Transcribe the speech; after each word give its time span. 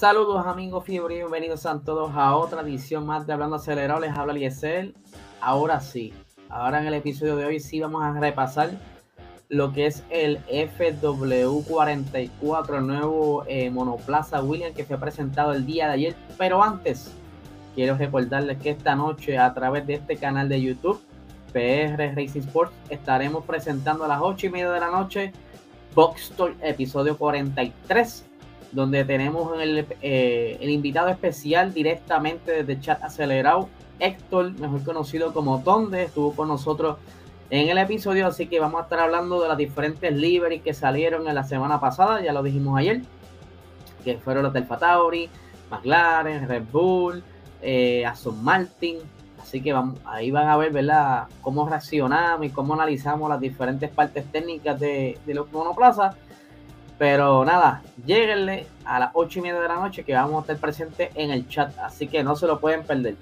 Saludos 0.00 0.46
amigos 0.46 0.84
fiebre 0.86 1.16
bienvenidos 1.16 1.66
a 1.66 1.78
todos 1.78 2.10
a 2.14 2.34
otra 2.34 2.62
edición 2.62 3.04
más 3.04 3.26
de 3.26 3.34
Hablando 3.34 3.56
Acelerado. 3.56 4.00
Les 4.00 4.16
habla 4.16 4.32
Liesel. 4.32 4.94
Ahora 5.42 5.78
sí, 5.82 6.14
ahora 6.48 6.80
en 6.80 6.86
el 6.86 6.94
episodio 6.94 7.36
de 7.36 7.44
hoy 7.44 7.60
sí 7.60 7.80
vamos 7.80 8.02
a 8.02 8.18
repasar 8.18 8.70
lo 9.50 9.74
que 9.74 9.84
es 9.84 10.02
el 10.08 10.38
FW44, 10.46 12.78
el 12.78 12.86
nuevo 12.86 13.44
eh, 13.46 13.68
monoplaza 13.68 14.42
William 14.42 14.72
que 14.72 14.84
fue 14.84 14.96
presentado 14.96 15.52
el 15.52 15.66
día 15.66 15.88
de 15.88 15.92
ayer. 15.92 16.16
Pero 16.38 16.62
antes, 16.62 17.12
quiero 17.74 17.98
recordarles 17.98 18.56
que 18.56 18.70
esta 18.70 18.96
noche 18.96 19.36
a 19.36 19.52
través 19.52 19.86
de 19.86 19.96
este 19.96 20.16
canal 20.16 20.48
de 20.48 20.62
YouTube, 20.62 20.98
PR 21.52 22.14
Racing 22.16 22.40
Sports, 22.40 22.72
estaremos 22.88 23.44
presentando 23.44 24.04
a 24.04 24.08
las 24.08 24.22
8 24.22 24.46
y 24.46 24.48
media 24.48 24.70
de 24.70 24.80
la 24.80 24.90
noche 24.90 25.34
Box 25.94 26.32
Talk 26.38 26.56
episodio 26.62 27.18
43 27.18 28.29
donde 28.72 29.04
tenemos 29.04 29.60
el, 29.60 29.86
eh, 30.00 30.58
el, 30.60 30.70
invitado 30.70 31.08
especial 31.08 31.74
directamente 31.74 32.62
desde 32.62 32.80
Chat 32.80 33.02
Acelerado, 33.02 33.68
Héctor, 33.98 34.52
mejor 34.52 34.84
conocido 34.84 35.32
como 35.32 35.62
Tonde, 35.62 36.04
estuvo 36.04 36.32
con 36.34 36.48
nosotros 36.48 36.98
en 37.50 37.68
el 37.68 37.78
episodio, 37.78 38.28
así 38.28 38.46
que 38.46 38.60
vamos 38.60 38.80
a 38.80 38.84
estar 38.84 39.00
hablando 39.00 39.42
de 39.42 39.48
las 39.48 39.58
diferentes 39.58 40.14
liveries 40.14 40.62
que 40.62 40.72
salieron 40.72 41.26
en 41.28 41.34
la 41.34 41.42
semana 41.42 41.80
pasada, 41.80 42.22
ya 42.22 42.32
lo 42.32 42.42
dijimos 42.42 42.78
ayer, 42.78 43.02
que 44.04 44.18
fueron 44.18 44.44
los 44.44 44.52
del 44.52 44.64
Fatauri, 44.64 45.28
McLaren, 45.68 46.48
Red 46.48 46.64
Bull, 46.70 47.22
eh, 47.60 48.06
Aston 48.06 48.42
Martin, 48.42 48.98
así 49.42 49.60
que 49.60 49.72
vamos, 49.72 49.98
ahí 50.04 50.30
van 50.30 50.48
a 50.48 50.56
ver 50.56 50.72
¿verdad? 50.72 51.26
cómo 51.42 51.68
reaccionamos 51.68 52.46
y 52.46 52.50
cómo 52.50 52.74
analizamos 52.74 53.28
las 53.28 53.40
diferentes 53.40 53.90
partes 53.90 54.24
técnicas 54.30 54.78
de 54.78 55.18
los 55.26 55.50
monoplazas. 55.50 56.14
Pero 57.00 57.46
nada, 57.46 57.82
lleguenle 58.04 58.66
a 58.84 58.98
las 58.98 59.12
8 59.14 59.38
y 59.38 59.42
media 59.42 59.58
de 59.58 59.68
la 59.68 59.76
noche 59.76 60.04
que 60.04 60.12
vamos 60.12 60.36
a 60.36 60.40
estar 60.40 60.58
presentes 60.58 61.08
en 61.14 61.30
el 61.30 61.48
chat, 61.48 61.72
así 61.78 62.06
que 62.06 62.22
no 62.22 62.36
se 62.36 62.46
lo 62.46 62.60
pueden 62.60 62.82
perder. 62.82 63.16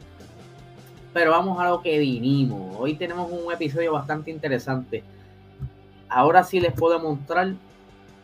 Pero 1.12 1.30
vamos 1.30 1.60
a 1.60 1.68
lo 1.68 1.80
que 1.80 1.96
vinimos. 2.00 2.74
Hoy 2.76 2.94
tenemos 2.94 3.30
un 3.30 3.52
episodio 3.52 3.92
bastante 3.92 4.32
interesante. 4.32 5.04
Ahora 6.08 6.42
sí 6.42 6.58
les 6.58 6.72
puedo 6.72 6.98
mostrar 6.98 7.52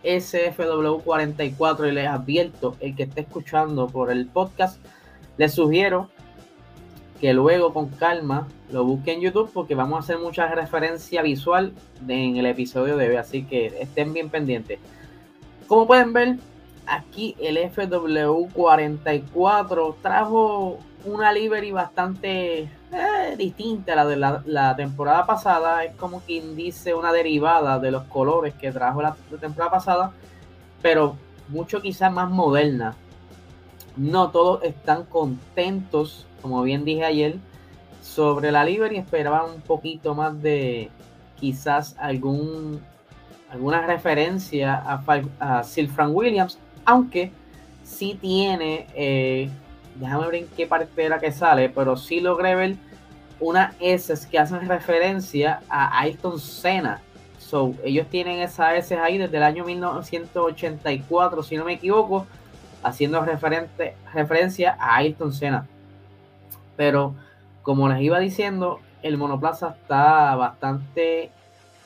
SFW44 0.02 1.88
y 1.88 1.92
les 1.92 2.08
advierto, 2.08 2.75
el 2.80 2.97
que 2.97 3.05
esté 3.05 3.20
escuchando 3.20 3.86
por 3.86 4.10
el 4.10 4.27
podcast, 4.27 4.84
les 5.36 5.55
sugiero 5.55 6.10
que 7.20 7.32
luego 7.32 7.72
con 7.72 7.91
calma 7.91 8.48
lo 8.72 8.82
busquen 8.82 9.19
en 9.19 9.20
YouTube 9.20 9.52
porque 9.55 9.77
vamos 9.77 9.98
a 9.98 10.00
hacer 10.00 10.19
mucha 10.19 10.48
referencia 10.48 11.22
visual 11.22 11.72
en 12.08 12.38
el 12.38 12.47
episodio 12.47 12.97
de 12.97 13.10
hoy, 13.10 13.14
así 13.14 13.44
que 13.44 13.66
estén 13.66 14.12
bien 14.12 14.30
pendientes. 14.30 14.80
Como 15.66 15.86
pueden 15.86 16.12
ver, 16.12 16.36
aquí 16.86 17.34
el 17.40 17.56
FW44 17.56 19.94
trajo 20.02 20.78
una 21.04 21.32
livery 21.32 21.72
bastante 21.72 22.68
eh, 22.92 23.34
distinta 23.36 23.94
a 23.94 23.97
la 23.97 24.06
de 24.06 24.16
la, 24.16 24.76
temporada 24.76 25.26
pasada. 25.26 25.82
Es 25.84 25.97
como 25.97 26.20
quien 26.20 26.54
dice 26.56 26.94
una 26.94 27.12
derivada 27.12 27.78
de 27.78 27.91
los 27.91 28.04
colores 28.04 28.54
que 28.54 28.72
trajo 28.72 29.03
la, 29.03 29.14
temporada 29.41 29.70
pasada, 29.70 30.12
pero 30.82 31.16
mucho 31.48 31.80
quizás 31.80 32.12
más 32.12 32.30
moderna. 32.30 32.94
No 33.97 34.30
todos 34.30 34.62
están 34.64 35.04
contentos, 35.04 36.26
como 36.42 36.62
bien 36.62 36.84
dije 36.84 37.04
ayer, 37.04 37.36
sobre 38.03 38.53
la 38.53 38.64
livery. 38.64 38.98
Esperaban 38.98 39.50
un 39.54 39.60
poquito 39.60 40.14
más 40.14 40.41
de 40.42 40.91
quizás 41.38 41.94
algún 41.98 42.80
alguna 43.54 43.87
referencia 43.87 44.82
a, 45.38 45.62
Sir 45.62 45.88
Frank 45.88 46.15
Williams, 46.15 46.59
aunque 46.84 47.31
sí 47.84 48.19
tiene, 48.20 48.87
eh, 48.94 49.48
déjame 49.94 50.26
ver 50.26 50.34
en 50.34 50.48
qué 50.48 50.66
parte 50.66 51.04
era 51.04 51.20
que 51.20 51.31
sale, 51.31 51.69
pero 51.69 51.97
sí 51.97 52.20
logré 52.20 52.56
ver 52.56 52.76
unas 53.38 53.75
S 53.78 54.12
que 54.28 54.38
hacen 54.41 54.69
referencia 54.69 55.60
a 55.69 56.00
Ayrton 56.00 56.41
Senna. 56.41 57.00
So, 57.38 57.75
ellos 57.84 58.09
tienen 58.09 58.41
esas 58.41 58.75
S 58.75 58.97
ahí 58.97 59.19
desde 59.19 59.37
el 59.37 59.44
año 59.44 59.65
1984, 59.65 61.42
si 61.44 61.56
no 61.56 61.65
me 61.65 61.75
equivoco, 61.75 62.26
haciendo 62.82 63.25
referente, 63.25 63.94
referencia 64.12 64.76
a 64.81 64.97
Ayrton 64.97 65.32
Senna. 65.32 65.69
Pero, 66.76 67.15
como 67.62 67.88
les 67.88 68.00
iba 68.00 68.19
diciendo, 68.19 68.81
el 69.03 69.16
monoplaza 69.16 69.76
está 69.81 70.34
bastante 70.34 71.31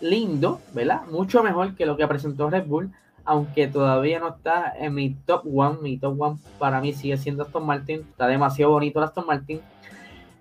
lindo, 0.00 0.60
¿verdad? 0.72 1.02
Mucho 1.10 1.42
mejor 1.42 1.74
que 1.74 1.86
lo 1.86 1.96
que 1.96 2.06
presentó 2.06 2.50
Red 2.50 2.66
Bull, 2.66 2.92
aunque 3.24 3.66
todavía 3.66 4.20
no 4.20 4.28
está 4.28 4.72
en 4.78 4.94
mi 4.94 5.14
top 5.14 5.42
one. 5.52 5.78
Mi 5.82 5.98
top 5.98 6.20
one 6.20 6.38
para 6.58 6.80
mí 6.80 6.92
sigue 6.92 7.16
siendo 7.16 7.42
Aston 7.42 7.66
Martin. 7.66 8.00
Está 8.00 8.26
demasiado 8.26 8.72
bonito 8.72 8.98
el 8.98 9.04
Aston 9.04 9.26
Martin. 9.26 9.60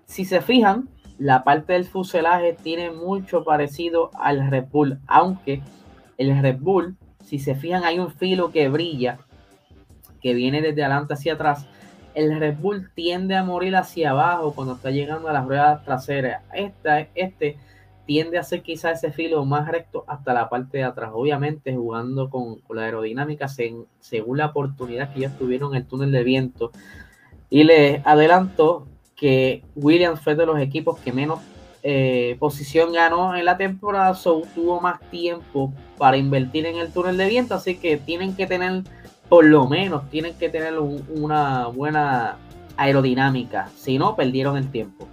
Si 0.06 0.24
se 0.24 0.40
fijan, 0.40 0.88
la 1.18 1.44
parte 1.44 1.74
del 1.74 1.84
fuselaje 1.84 2.54
tiene 2.54 2.90
mucho 2.90 3.44
parecido 3.44 4.10
al 4.18 4.50
Red 4.50 4.66
Bull, 4.70 5.00
aunque 5.06 5.62
el 6.16 6.40
Red 6.40 6.58
Bull, 6.60 6.96
si 7.24 7.38
se 7.38 7.54
fijan, 7.54 7.84
hay 7.84 7.98
un 7.98 8.10
filo 8.10 8.50
que 8.52 8.68
brilla, 8.68 9.18
que 10.22 10.32
viene 10.32 10.62
desde 10.62 10.82
adelante 10.84 11.14
hacia 11.14 11.34
atrás. 11.34 11.66
El 12.14 12.38
Red 12.38 12.56
Bull 12.58 12.90
tiende 12.94 13.36
a 13.36 13.44
morir 13.44 13.76
hacia 13.76 14.10
abajo 14.10 14.54
cuando 14.54 14.74
está 14.74 14.90
llegando 14.90 15.28
a 15.28 15.32
las 15.32 15.46
ruedas 15.46 15.84
traseras. 15.84 16.42
Esta, 16.52 17.00
este 17.14 17.58
tiende 18.08 18.38
a 18.38 18.42
ser 18.42 18.62
quizás 18.62 19.04
ese 19.04 19.12
filo 19.12 19.44
más 19.44 19.68
recto 19.68 20.04
hasta 20.06 20.32
la 20.32 20.48
parte 20.48 20.78
de 20.78 20.84
atrás, 20.84 21.10
obviamente 21.12 21.76
jugando 21.76 22.30
con, 22.30 22.62
la 22.70 22.84
aerodinámica 22.84 23.48
según 23.48 24.38
la 24.38 24.46
oportunidad 24.46 25.12
que 25.12 25.20
ya 25.20 25.36
tuvieron 25.36 25.74
en 25.74 25.82
el 25.82 25.86
túnel 25.86 26.10
de 26.10 26.24
viento. 26.24 26.72
Y 27.50 27.64
les 27.64 28.00
adelanto 28.06 28.86
que 29.14 29.62
Williams 29.74 30.20
fue 30.22 30.36
de 30.36 30.46
los 30.46 30.58
equipos 30.58 30.98
que 31.00 31.12
menos 31.12 31.40
eh, 31.82 32.38
posición 32.40 32.94
ganó 32.94 33.36
en 33.36 33.44
la 33.44 33.58
temporada, 33.58 34.14
so 34.14 34.40
tuvo 34.54 34.80
más 34.80 35.00
tiempo 35.10 35.74
para 35.98 36.16
invertir 36.16 36.64
en 36.64 36.78
el 36.78 36.90
túnel 36.90 37.18
de 37.18 37.28
viento, 37.28 37.56
así 37.56 37.76
que 37.76 37.98
tienen 37.98 38.34
que 38.34 38.46
tener, 38.46 38.84
por 39.28 39.44
lo 39.44 39.68
menos, 39.68 40.08
tienen 40.08 40.32
que 40.38 40.48
tener 40.48 40.78
una 40.78 41.66
buena 41.66 42.38
aerodinámica, 42.78 43.68
si 43.76 43.98
no, 43.98 44.16
perdieron 44.16 44.56
el 44.56 44.70
tiempo. 44.70 45.06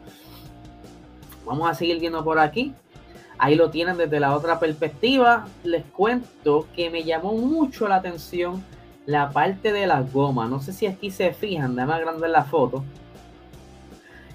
Vamos 1.46 1.70
a 1.70 1.74
seguir 1.74 2.00
viendo 2.00 2.24
por 2.24 2.40
aquí. 2.40 2.74
Ahí 3.38 3.56
lo 3.56 3.70
tienen 3.70 3.98
desde 3.98 4.20
la 4.20 4.36
otra 4.36 4.60
perspectiva. 4.60 5.48
Les 5.64 5.84
cuento 5.86 6.68
que 6.76 6.90
me 6.90 7.04
llamó 7.04 7.34
mucho 7.34 7.88
la 7.88 7.96
atención 7.96 8.64
la 9.06 9.30
parte 9.30 9.72
de 9.74 9.88
las 9.88 10.12
gomas. 10.12 10.50
No 10.50 10.60
sé 10.60 10.74
si 10.74 10.88
aquí 10.88 11.12
se 11.12 11.34
fijan, 11.34 11.76
déjame 11.76 11.94
agrandar 11.94 12.30
la 12.30 12.46
foto. 12.46 12.84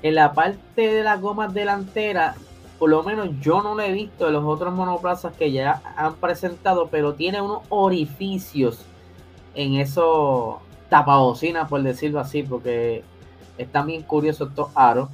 En 0.02 0.14
la 0.14 0.32
parte 0.32 0.94
de 0.94 1.02
las 1.02 1.20
gomas 1.20 1.52
delanteras, 1.52 2.36
por 2.78 2.90
lo 2.90 3.02
menos 3.02 3.28
yo 3.40 3.62
no 3.62 3.74
lo 3.74 3.82
he 3.82 3.92
visto 3.92 4.28
en 4.28 4.34
los 4.34 4.44
otros 4.44 4.72
monoplazas 4.72 5.34
que 5.34 5.52
ya 5.52 5.82
han 5.96 6.14
presentado, 6.14 6.88
pero 6.88 7.14
tiene 7.14 7.40
unos 7.40 7.62
orificios 7.68 8.84
en 9.54 9.74
esos 9.74 10.56
tapabocinas, 10.88 11.68
por 11.68 11.82
decirlo 11.82 12.20
así, 12.20 12.42
porque 12.42 13.02
están 13.58 13.86
bien 13.86 14.02
curiosos 14.02 14.50
estos 14.50 14.68
aros 14.74 15.08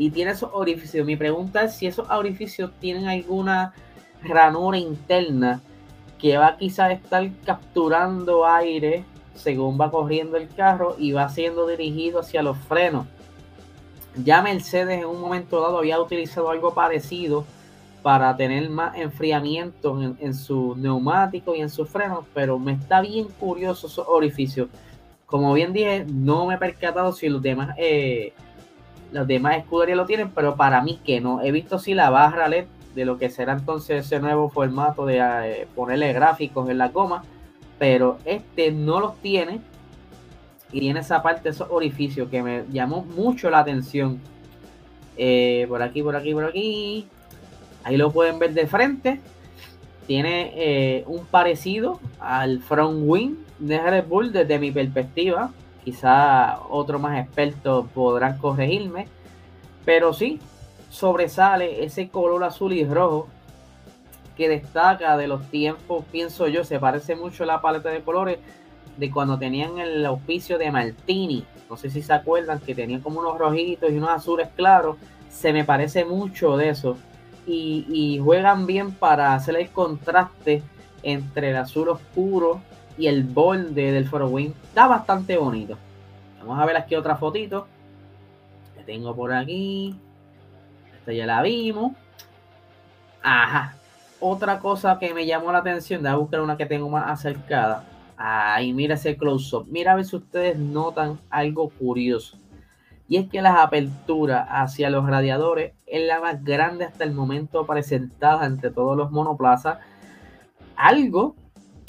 y 0.00 0.08
tiene 0.08 0.30
esos 0.30 0.48
orificios. 0.54 1.04
Mi 1.04 1.14
pregunta 1.14 1.64
es 1.64 1.74
si 1.74 1.86
esos 1.86 2.08
orificios 2.08 2.70
tienen 2.80 3.06
alguna 3.06 3.74
ranura 4.22 4.78
interna 4.78 5.60
que 6.18 6.38
va 6.38 6.56
quizás 6.56 6.88
a 6.88 6.92
estar 6.92 7.30
capturando 7.44 8.46
aire 8.46 9.04
según 9.34 9.78
va 9.78 9.90
corriendo 9.90 10.38
el 10.38 10.48
carro 10.48 10.96
y 10.98 11.12
va 11.12 11.28
siendo 11.28 11.66
dirigido 11.66 12.20
hacia 12.20 12.42
los 12.42 12.56
frenos. 12.56 13.08
Ya 14.24 14.40
Mercedes 14.40 15.00
en 15.00 15.04
un 15.04 15.20
momento 15.20 15.60
dado 15.60 15.76
había 15.76 16.00
utilizado 16.00 16.48
algo 16.48 16.72
parecido 16.72 17.44
para 18.02 18.34
tener 18.34 18.70
más 18.70 18.96
enfriamiento 18.96 20.00
en, 20.02 20.16
en 20.18 20.32
su 20.32 20.76
neumático 20.76 21.54
y 21.54 21.60
en 21.60 21.68
sus 21.68 21.90
frenos, 21.90 22.24
pero 22.32 22.58
me 22.58 22.72
está 22.72 23.02
bien 23.02 23.28
curioso 23.38 23.86
esos 23.86 24.06
orificios. 24.08 24.68
Como 25.26 25.52
bien 25.52 25.74
dije, 25.74 26.06
no 26.08 26.46
me 26.46 26.54
he 26.54 26.58
percatado 26.58 27.12
si 27.12 27.28
los 27.28 27.42
demás 27.42 27.74
eh, 27.76 28.32
los 29.12 29.26
demás 29.26 29.58
escuderías 29.58 29.96
lo 29.96 30.06
tienen, 30.06 30.30
pero 30.30 30.56
para 30.56 30.82
mí 30.82 31.00
que 31.04 31.20
no. 31.20 31.40
He 31.42 31.52
visto 31.52 31.78
si 31.78 31.94
la 31.94 32.10
barra 32.10 32.48
LED 32.48 32.66
de 32.94 33.04
lo 33.04 33.18
que 33.18 33.30
será 33.30 33.52
entonces 33.52 34.06
ese 34.06 34.20
nuevo 34.20 34.48
formato 34.48 35.06
de 35.06 35.18
eh, 35.18 35.68
ponerle 35.74 36.12
gráficos 36.12 36.68
en 36.68 36.78
la 36.78 36.88
goma, 36.88 37.24
pero 37.78 38.18
este 38.24 38.72
no 38.72 39.00
los 39.00 39.16
tiene 39.18 39.60
y 40.72 40.80
tiene 40.80 41.00
esa 41.00 41.22
parte, 41.22 41.48
esos 41.48 41.68
orificios 41.70 42.28
que 42.28 42.42
me 42.42 42.64
llamó 42.70 43.02
mucho 43.02 43.50
la 43.50 43.60
atención. 43.60 44.20
Eh, 45.16 45.66
por 45.68 45.82
aquí, 45.82 46.02
por 46.02 46.16
aquí, 46.16 46.32
por 46.32 46.44
aquí. 46.44 47.06
Ahí 47.82 47.96
lo 47.96 48.12
pueden 48.12 48.38
ver 48.38 48.52
de 48.52 48.66
frente. 48.66 49.20
Tiene 50.06 50.52
eh, 50.54 51.04
un 51.06 51.24
parecido 51.26 52.00
al 52.18 52.60
front 52.60 53.02
wing 53.04 53.34
de 53.58 53.78
Red 53.78 54.06
Bull 54.06 54.32
desde 54.32 54.58
mi 54.58 54.70
perspectiva 54.70 55.52
quizá 55.84 56.60
otros 56.68 57.00
más 57.00 57.18
expertos 57.18 57.86
podrán 57.94 58.38
corregirme, 58.38 59.08
pero 59.84 60.12
sí 60.12 60.40
sobresale 60.88 61.84
ese 61.84 62.08
color 62.08 62.44
azul 62.44 62.72
y 62.72 62.84
rojo 62.84 63.28
que 64.36 64.48
destaca 64.48 65.16
de 65.16 65.28
los 65.28 65.46
tiempos, 65.50 66.04
pienso 66.10 66.48
yo, 66.48 66.64
se 66.64 66.78
parece 66.78 67.14
mucho 67.14 67.44
a 67.44 67.46
la 67.46 67.60
paleta 67.60 67.90
de 67.90 68.00
colores 68.00 68.38
de 68.96 69.10
cuando 69.10 69.38
tenían 69.38 69.78
el 69.78 70.04
auspicio 70.06 70.58
de 70.58 70.70
Martini. 70.70 71.44
No 71.68 71.76
sé 71.76 71.90
si 71.90 72.02
se 72.02 72.12
acuerdan 72.12 72.60
que 72.60 72.74
tenían 72.74 73.00
como 73.00 73.20
unos 73.20 73.38
rojitos 73.38 73.90
y 73.90 73.96
unos 73.96 74.10
azules 74.10 74.48
claros. 74.56 74.96
Se 75.28 75.52
me 75.52 75.64
parece 75.64 76.04
mucho 76.04 76.56
de 76.56 76.70
eso. 76.70 76.96
Y, 77.46 78.20
juegan 78.22 78.66
bien 78.66 78.92
para 78.92 79.34
hacer 79.34 79.56
el 79.56 79.70
contraste 79.70 80.62
entre 81.02 81.50
el 81.50 81.56
azul 81.56 81.88
oscuro 81.88 82.60
y 83.00 83.06
el 83.06 83.24
borde 83.24 83.92
del 83.92 84.06
Foro 84.06 84.28
Wing. 84.28 84.52
Está 84.62 84.86
bastante 84.86 85.38
bonito. 85.38 85.78
Vamos 86.38 86.60
a 86.60 86.66
ver 86.66 86.76
aquí 86.76 86.94
otra 86.94 87.16
fotito. 87.16 87.66
Que 88.76 88.84
tengo 88.84 89.16
por 89.16 89.32
aquí. 89.32 89.98
Esta 90.98 91.10
ya 91.14 91.24
la 91.24 91.40
vimos. 91.40 91.92
Ajá. 93.22 93.74
Otra 94.20 94.58
cosa 94.58 94.98
que 94.98 95.14
me 95.14 95.24
llamó 95.24 95.50
la 95.50 95.60
atención. 95.60 96.06
A 96.06 96.16
buscar 96.16 96.42
una 96.42 96.58
que 96.58 96.66
tengo 96.66 96.90
más 96.90 97.10
acercada. 97.10 97.84
Ay, 98.18 98.74
mira 98.74 98.96
ese 98.96 99.16
close-up. 99.16 99.66
Mira 99.70 99.92
a 99.92 99.96
ver 99.96 100.04
si 100.04 100.16
ustedes 100.16 100.58
notan 100.58 101.18
algo 101.30 101.70
curioso. 101.70 102.36
Y 103.08 103.16
es 103.16 103.30
que 103.30 103.40
las 103.40 103.58
aperturas 103.58 104.46
hacia 104.50 104.90
los 104.90 105.06
radiadores 105.06 105.72
es 105.86 106.06
la 106.06 106.20
más 106.20 106.44
grande 106.44 106.84
hasta 106.84 107.04
el 107.04 107.12
momento 107.12 107.66
presentada 107.66 108.44
entre 108.44 108.70
todos 108.70 108.94
los 108.94 109.10
monoplazas. 109.10 109.78
Algo 110.76 111.34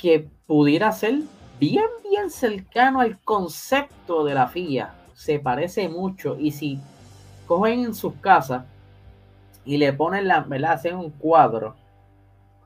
que 0.01 0.27
pudiera 0.47 0.91
ser 0.91 1.19
bien, 1.59 1.85
bien 2.09 2.31
cercano 2.31 3.01
al 3.01 3.19
concepto 3.19 4.23
de 4.23 4.33
la 4.33 4.47
FIA. 4.47 4.95
Se 5.13 5.39
parece 5.39 5.87
mucho. 5.89 6.37
Y 6.39 6.51
si 6.51 6.79
cogen 7.45 7.85
en 7.85 7.93
sus 7.93 8.15
casas 8.15 8.65
y 9.63 9.77
le 9.77 9.93
ponen 9.93 10.27
la, 10.27 10.39
¿verdad? 10.39 10.73
Hacen 10.73 10.95
un 10.97 11.11
cuadro 11.11 11.75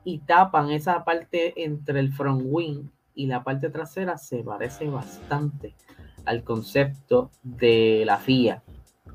y 0.02 0.18
tapan 0.18 0.70
esa 0.70 1.04
parte 1.04 1.62
entre 1.62 2.00
el 2.00 2.10
front 2.10 2.42
wing 2.46 2.88
y 3.14 3.26
la 3.26 3.44
parte 3.44 3.68
trasera 3.68 4.16
se 4.16 4.42
parece 4.42 4.88
bastante 4.88 5.74
al 6.24 6.42
concepto 6.42 7.30
de 7.42 8.04
la 8.06 8.16
FIA. 8.16 8.62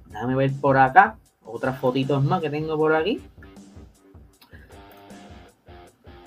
Déjame 0.07 0.35
ver 0.35 0.51
por 0.61 0.77
acá, 0.77 1.17
otras 1.43 1.79
fotitos 1.79 2.23
más 2.23 2.41
que 2.41 2.51
tengo 2.51 2.77
por 2.77 2.93
aquí. 2.93 3.19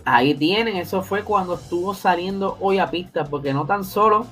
Ahí 0.04 0.34
tienen, 0.34 0.76
eso 0.76 1.02
fue 1.02 1.22
cuando 1.22 1.54
estuvo 1.54 1.94
saliendo 1.94 2.58
hoy 2.60 2.78
a 2.78 2.90
pista, 2.90 3.24
porque 3.24 3.54
no 3.54 3.64
tan 3.64 3.84
solo 3.84 4.26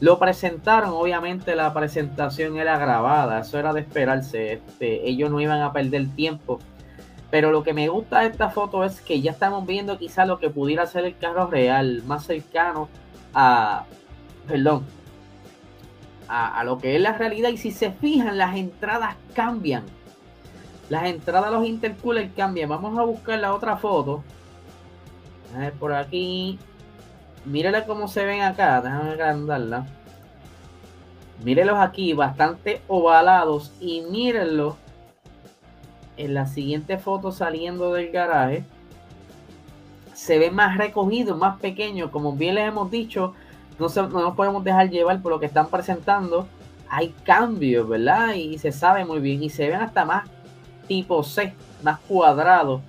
lo 0.00 0.18
presentaron, 0.18 0.90
obviamente 0.90 1.54
la 1.54 1.72
presentación 1.72 2.56
era 2.56 2.76
grabada, 2.76 3.40
eso 3.40 3.58
era 3.58 3.72
de 3.72 3.82
esperarse, 3.82 4.54
este, 4.54 5.08
ellos 5.08 5.30
no 5.30 5.40
iban 5.40 5.60
a 5.60 5.72
perder 5.72 6.08
tiempo. 6.16 6.58
Pero 7.30 7.50
lo 7.50 7.62
que 7.62 7.72
me 7.72 7.88
gusta 7.88 8.20
de 8.20 8.26
esta 8.26 8.50
foto 8.50 8.84
es 8.84 9.00
que 9.00 9.20
ya 9.20 9.30
estamos 9.30 9.64
viendo 9.66 9.98
quizá 9.98 10.26
lo 10.26 10.38
que 10.38 10.50
pudiera 10.50 10.86
ser 10.86 11.04
el 11.04 11.16
carro 11.16 11.46
real, 11.46 12.02
más 12.04 12.24
cercano 12.26 12.88
a, 13.32 13.84
perdón, 14.46 14.84
a, 16.28 16.64
lo 16.64 16.78
que 16.78 16.96
es 16.96 17.00
la 17.00 17.12
realidad. 17.12 17.50
Y 17.50 17.56
si 17.56 17.70
se 17.70 17.90
fijan, 17.90 18.36
las 18.36 18.56
entradas 18.56 19.16
cambian. 19.34 19.84
Las 20.88 21.04
entradas 21.04 21.52
los 21.52 21.64
intercoolers 21.64 22.32
cambian. 22.34 22.68
Vamos 22.68 22.98
a 22.98 23.02
buscar 23.02 23.38
la 23.38 23.54
otra 23.54 23.76
foto. 23.76 24.22
A 25.54 25.58
ver 25.58 25.72
por 25.74 25.92
aquí. 25.92 26.58
Mírenla 27.44 27.86
cómo 27.86 28.08
se 28.08 28.24
ven 28.24 28.42
acá. 28.42 28.80
Déjame 28.80 29.10
agrandarla. 29.10 29.86
Mírenlos 31.44 31.78
aquí, 31.78 32.12
bastante 32.12 32.82
ovalados. 32.88 33.72
Y 33.80 34.02
mírenlos 34.02 34.74
en 36.16 36.34
la 36.34 36.46
siguiente 36.46 36.98
foto 36.98 37.32
saliendo 37.32 37.94
del 37.94 38.10
garaje, 38.10 38.64
se 40.14 40.38
ve 40.38 40.50
más 40.50 40.76
recogido, 40.76 41.36
más 41.36 41.58
pequeño. 41.60 42.10
Como 42.10 42.32
bien 42.32 42.54
les 42.54 42.68
hemos 42.68 42.90
dicho, 42.90 43.34
no, 43.78 43.88
no 43.88 44.20
nos 44.20 44.36
podemos 44.36 44.62
dejar 44.62 44.90
llevar 44.90 45.20
por 45.20 45.32
lo 45.32 45.40
que 45.40 45.46
están 45.46 45.68
presentando. 45.68 46.46
Hay 46.88 47.14
cambios, 47.24 47.88
¿verdad? 47.88 48.34
Y 48.34 48.58
se 48.58 48.70
sabe 48.70 49.04
muy 49.04 49.20
bien. 49.20 49.42
Y 49.42 49.50
se 49.50 49.68
ven 49.68 49.80
hasta 49.80 50.04
más 50.04 50.28
tipo 50.86 51.22
C, 51.22 51.54
más 51.82 51.98
cuadrado. 52.00 52.82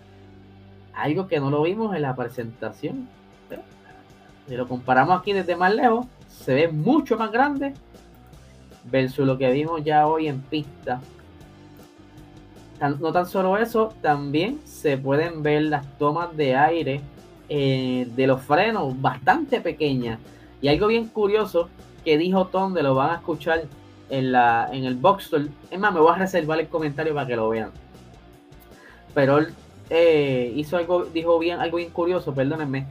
Algo 0.94 1.28
que 1.28 1.40
no 1.40 1.50
lo 1.50 1.64
vimos 1.64 1.96
en 1.96 2.02
la 2.02 2.16
presentación. 2.16 3.08
Si 4.48 4.56
lo 4.56 4.68
comparamos 4.68 5.20
aquí 5.20 5.34
desde 5.34 5.56
más 5.56 5.74
lejos, 5.74 6.06
se 6.28 6.54
ve 6.54 6.68
mucho 6.68 7.18
más 7.18 7.32
grande 7.32 7.74
versus 8.86 9.26
lo 9.26 9.38
que 9.38 9.50
vimos 9.52 9.84
ya 9.84 10.08
hoy 10.08 10.28
en 10.28 10.42
pista 10.42 11.00
no 12.92 13.12
tan 13.12 13.26
solo 13.26 13.58
eso, 13.58 13.94
también 14.02 14.60
se 14.66 14.98
pueden 14.98 15.42
ver 15.42 15.64
las 15.64 15.86
tomas 15.98 16.36
de 16.36 16.56
aire 16.56 17.02
eh, 17.50 18.08
de 18.16 18.28
los 18.28 18.42
frenos 18.42 19.00
bastante 19.02 19.62
pequeñas. 19.62 20.20
Y 20.62 20.68
algo 20.68 20.88
bien 20.88 21.08
curioso 21.08 21.70
que 22.04 22.18
dijo 22.18 22.48
Tom, 22.48 22.74
de 22.74 22.84
lo 22.84 22.96
van 22.96 23.12
a 23.12 23.16
escuchar 23.16 23.64
en, 24.10 24.32
la, 24.32 24.70
en 24.72 24.84
el 24.86 24.96
box 24.96 25.32
Es 25.72 25.80
más, 25.80 25.94
me 25.94 26.00
voy 26.00 26.12
a 26.14 26.18
reservar 26.18 26.60
el 26.60 26.68
comentario 26.68 27.14
para 27.14 27.28
que 27.28 27.36
lo 27.36 27.50
vean. 27.50 27.72
Pero 29.14 29.38
él 29.38 29.54
eh, 29.90 30.52
hizo 30.56 30.78
algo, 30.78 31.06
dijo 31.06 31.38
bien, 31.40 31.60
algo 31.60 31.78
bien 31.78 31.90
curioso, 31.90 32.34
perdónenme, 32.34 32.88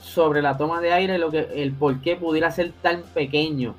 sobre 0.00 0.42
la 0.42 0.56
toma 0.56 0.80
de 0.80 0.92
aire, 0.92 1.18
lo 1.18 1.30
que, 1.30 1.48
el 1.56 1.72
por 1.72 2.00
qué 2.00 2.16
pudiera 2.16 2.50
ser 2.50 2.72
tan 2.82 3.02
pequeño. 3.02 3.74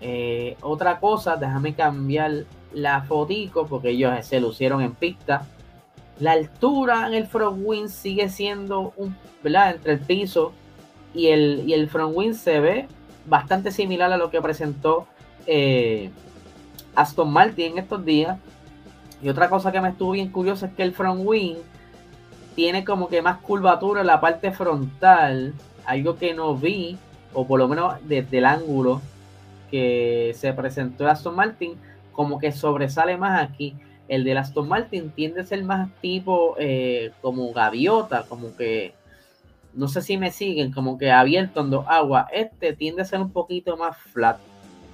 Eh, 0.00 0.56
otra 0.62 0.98
cosa, 1.00 1.36
déjame 1.36 1.74
cambiar 1.74 2.44
la 2.72 3.02
fotico 3.02 3.66
porque 3.66 3.90
ellos 3.90 4.24
se 4.24 4.40
lucieron 4.40 4.80
en 4.80 4.94
pista. 4.94 5.46
La 6.18 6.32
altura 6.32 7.06
en 7.06 7.14
el 7.14 7.26
front 7.26 7.60
wing 7.64 7.88
sigue 7.88 8.28
siendo 8.28 8.92
un, 8.96 9.16
¿verdad? 9.42 9.74
Entre 9.74 9.92
el 9.94 10.00
piso 10.00 10.52
y 11.14 11.28
el, 11.28 11.64
y 11.66 11.74
el 11.74 11.88
front 11.88 12.16
wing 12.16 12.34
se 12.34 12.60
ve 12.60 12.88
bastante 13.26 13.72
similar 13.72 14.12
a 14.12 14.16
lo 14.16 14.30
que 14.30 14.40
presentó 14.40 15.06
eh, 15.46 16.10
Aston 16.94 17.30
Martin 17.32 17.72
en 17.72 17.78
estos 17.78 18.04
días. 18.04 18.38
Y 19.22 19.28
otra 19.28 19.50
cosa 19.50 19.72
que 19.72 19.80
me 19.80 19.90
estuvo 19.90 20.12
bien 20.12 20.30
curiosa 20.30 20.66
es 20.66 20.72
que 20.72 20.82
el 20.82 20.92
front 20.92 21.22
wing 21.24 21.56
tiene 22.54 22.84
como 22.84 23.08
que 23.08 23.22
más 23.22 23.38
curvatura 23.38 24.00
en 24.00 24.06
la 24.06 24.20
parte 24.20 24.50
frontal, 24.52 25.54
algo 25.84 26.16
que 26.16 26.34
no 26.34 26.56
vi, 26.56 26.98
o 27.32 27.46
por 27.46 27.58
lo 27.58 27.68
menos 27.68 27.94
desde 28.04 28.38
el 28.38 28.44
ángulo 28.44 29.00
que 29.70 30.34
se 30.36 30.52
presentó 30.52 31.08
Aston 31.08 31.36
Martin 31.36 31.76
como 32.12 32.38
que 32.38 32.52
sobresale 32.52 33.16
más 33.16 33.40
aquí. 33.42 33.74
El 34.08 34.24
de 34.24 34.36
Aston 34.36 34.68
Martin 34.68 35.10
tiende 35.10 35.40
a 35.40 35.44
ser 35.44 35.62
más 35.62 35.88
tipo 36.00 36.56
eh, 36.58 37.12
como 37.22 37.52
gaviota, 37.52 38.24
como 38.28 38.56
que 38.56 38.92
no 39.72 39.86
sé 39.86 40.02
si 40.02 40.18
me 40.18 40.32
siguen, 40.32 40.72
como 40.72 40.98
que 40.98 41.12
abierto 41.12 41.60
en 41.60 41.72
agua. 41.86 42.26
Este 42.32 42.72
tiende 42.72 43.02
a 43.02 43.04
ser 43.04 43.20
un 43.20 43.30
poquito 43.30 43.76
más 43.76 43.96
flat, 43.96 44.38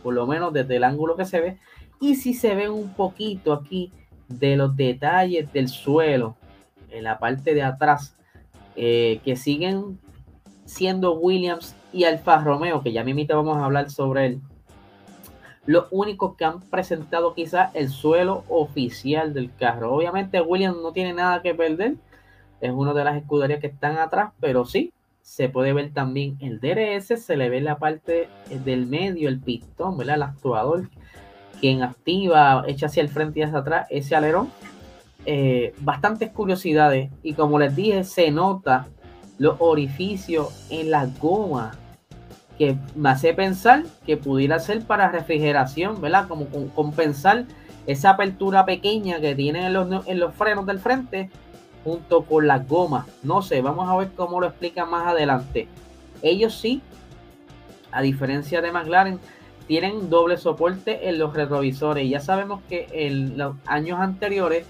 por 0.03 0.15
lo 0.15 0.27
menos 0.27 0.53
desde 0.53 0.77
el 0.77 0.85
ángulo 0.85 1.17
que 1.17 1.25
se 1.25 1.41
ve. 1.41 1.59
Y 1.99 2.17
si 2.17 2.35
se 2.35 2.55
ve 2.55 2.69
un 2.69 2.93
poquito 2.93 3.55
aquí 3.55 3.91
de 4.29 4.57
los 4.57 4.77
detalles 4.77 5.51
del 5.53 5.69
suelo, 5.69 6.37
en 6.91 7.05
la 7.05 7.19
parte 7.19 7.55
de 7.55 7.63
atrás, 7.63 8.17
eh, 8.77 9.21
que 9.25 9.37
siguen 9.37 9.99
siendo 10.65 11.15
Williams 11.15 11.75
y 11.93 12.05
Alfa 12.05 12.43
Romeo, 12.43 12.83
que 12.83 12.93
ya 12.93 13.05
mismo 13.05 13.25
vamos 13.29 13.59
a 13.59 13.65
hablar 13.65 13.91
sobre 13.91 14.27
él 14.27 14.41
los 15.67 15.87
únicos 15.91 16.37
que 16.37 16.45
han 16.45 16.61
presentado 16.61 17.35
quizás 17.35 17.71
el 17.75 17.89
suelo 17.89 18.45
oficial 18.49 19.35
del 19.35 19.53
carro. 19.55 19.93
Obviamente 19.93 20.41
Williams 20.41 20.79
no 20.81 20.93
tiene 20.93 21.13
nada 21.13 21.43
que 21.43 21.55
perder, 21.55 21.97
es 22.61 22.71
una 22.73 22.95
de 22.95 23.05
las 23.05 23.17
escuderías 23.17 23.61
que 23.61 23.67
están 23.67 23.99
atrás, 23.99 24.33
pero 24.41 24.65
sí, 24.65 24.93
se 25.23 25.49
puede 25.49 25.73
ver 25.73 25.93
también 25.93 26.39
el 26.41 26.61
DRS, 26.61 27.21
se 27.21 27.37
le 27.37 27.51
ve 27.51 27.61
la 27.61 27.79
parte 27.79 28.29
del 28.65 28.87
medio, 28.87 29.29
el 29.29 29.41
pistón, 29.41 29.99
¿verdad? 29.99 30.15
El 30.15 30.23
actuador, 30.23 30.89
quien 31.61 31.83
activa, 31.83 32.65
echa 32.69 32.87
hacia 32.87 33.03
el 33.03 33.09
frente 33.09 33.41
y 33.41 33.43
hacia 33.43 33.59
atrás 33.59 33.87
ese 33.91 34.15
alerón. 34.15 34.51
Eh, 35.29 35.75
bastantes 35.81 36.31
curiosidades 36.31 37.11
y 37.25 37.35
como 37.35 37.59
les 37.59 37.75
dije, 37.75 38.05
se 38.05 38.31
nota 38.31 38.87
los 39.39 39.57
orificios 39.59 40.67
en 40.71 40.93
las 40.93 41.19
gomas 41.19 41.77
que 42.57 42.77
me 42.95 43.11
hace 43.11 43.35
pensar 43.35 43.83
que 44.07 44.17
pudiera 44.17 44.61
ser 44.61 44.85
para 44.85 45.11
refrigeración, 45.11 46.01
¿verdad? 46.01 46.29
Como 46.29 46.47
compensar 46.75 47.45
esa 47.89 48.11
apertura 48.11 48.65
pequeña 48.65 49.21
que 49.21 49.35
tienen 49.35 49.65
en 49.65 49.73
los, 49.73 50.07
en 50.07 50.21
los 50.21 50.33
frenos 50.33 50.65
del 50.65 50.79
frente 50.79 51.29
junto 51.83 52.23
con 52.23 52.47
las 52.47 52.67
gomas. 52.69 53.07
No 53.25 53.43
sé, 53.43 53.61
vamos 53.63 53.89
a 53.89 53.97
ver 53.97 54.13
cómo 54.17 54.41
lo 54.41 54.47
explican 54.47 54.89
más 54.89 55.09
adelante. 55.09 55.67
Ellos 56.23 56.55
sí, 56.55 56.83
a 57.91 58.01
diferencia 58.01 58.63
de 58.63 58.71
McLaren, 58.71 59.19
tienen 59.67 60.09
doble 60.09 60.37
soporte 60.37 61.09
en 61.09 61.19
los 61.19 61.35
retrovisores. 61.35 62.09
Ya 62.09 62.21
sabemos 62.21 62.63
que 62.69 62.87
en 62.93 63.37
los 63.37 63.57
años 63.67 63.99
anteriores 63.99 64.65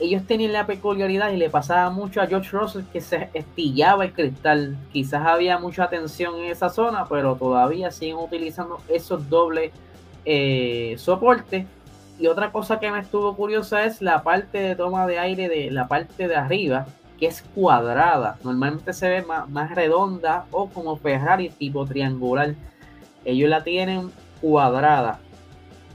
ellos 0.00 0.26
tenían 0.26 0.52
la 0.52 0.66
peculiaridad 0.66 1.30
y 1.30 1.36
le 1.36 1.50
pasaba 1.50 1.90
mucho 1.90 2.20
a 2.20 2.26
George 2.26 2.50
Russell 2.50 2.82
que 2.92 3.00
se 3.00 3.30
estillaba 3.34 4.04
el 4.04 4.12
cristal. 4.12 4.76
Quizás 4.92 5.26
había 5.26 5.58
mucha 5.58 5.88
tensión 5.88 6.36
en 6.36 6.50
esa 6.50 6.68
zona, 6.68 7.06
pero 7.08 7.36
todavía 7.36 7.90
siguen 7.90 8.16
utilizando 8.16 8.78
esos 8.88 9.28
dobles 9.28 9.72
eh, 10.24 10.94
soportes. 10.98 11.66
Y 12.18 12.26
otra 12.26 12.52
cosa 12.52 12.78
que 12.78 12.90
me 12.90 13.00
estuvo 13.00 13.34
curiosa 13.36 13.84
es 13.84 14.02
la 14.02 14.22
parte 14.22 14.58
de 14.58 14.76
toma 14.76 15.06
de 15.06 15.18
aire 15.18 15.48
de 15.48 15.70
la 15.70 15.88
parte 15.88 16.28
de 16.28 16.36
arriba, 16.36 16.86
que 17.18 17.26
es 17.26 17.42
cuadrada. 17.54 18.38
Normalmente 18.44 18.92
se 18.92 19.08
ve 19.08 19.22
más, 19.22 19.48
más 19.48 19.74
redonda 19.74 20.46
o 20.50 20.68
como 20.68 20.96
Ferrari 20.96 21.48
tipo 21.50 21.86
triangular. 21.86 22.54
ellos 23.24 23.48
la 23.48 23.62
tienen 23.64 24.10
cuadrada. 24.40 25.20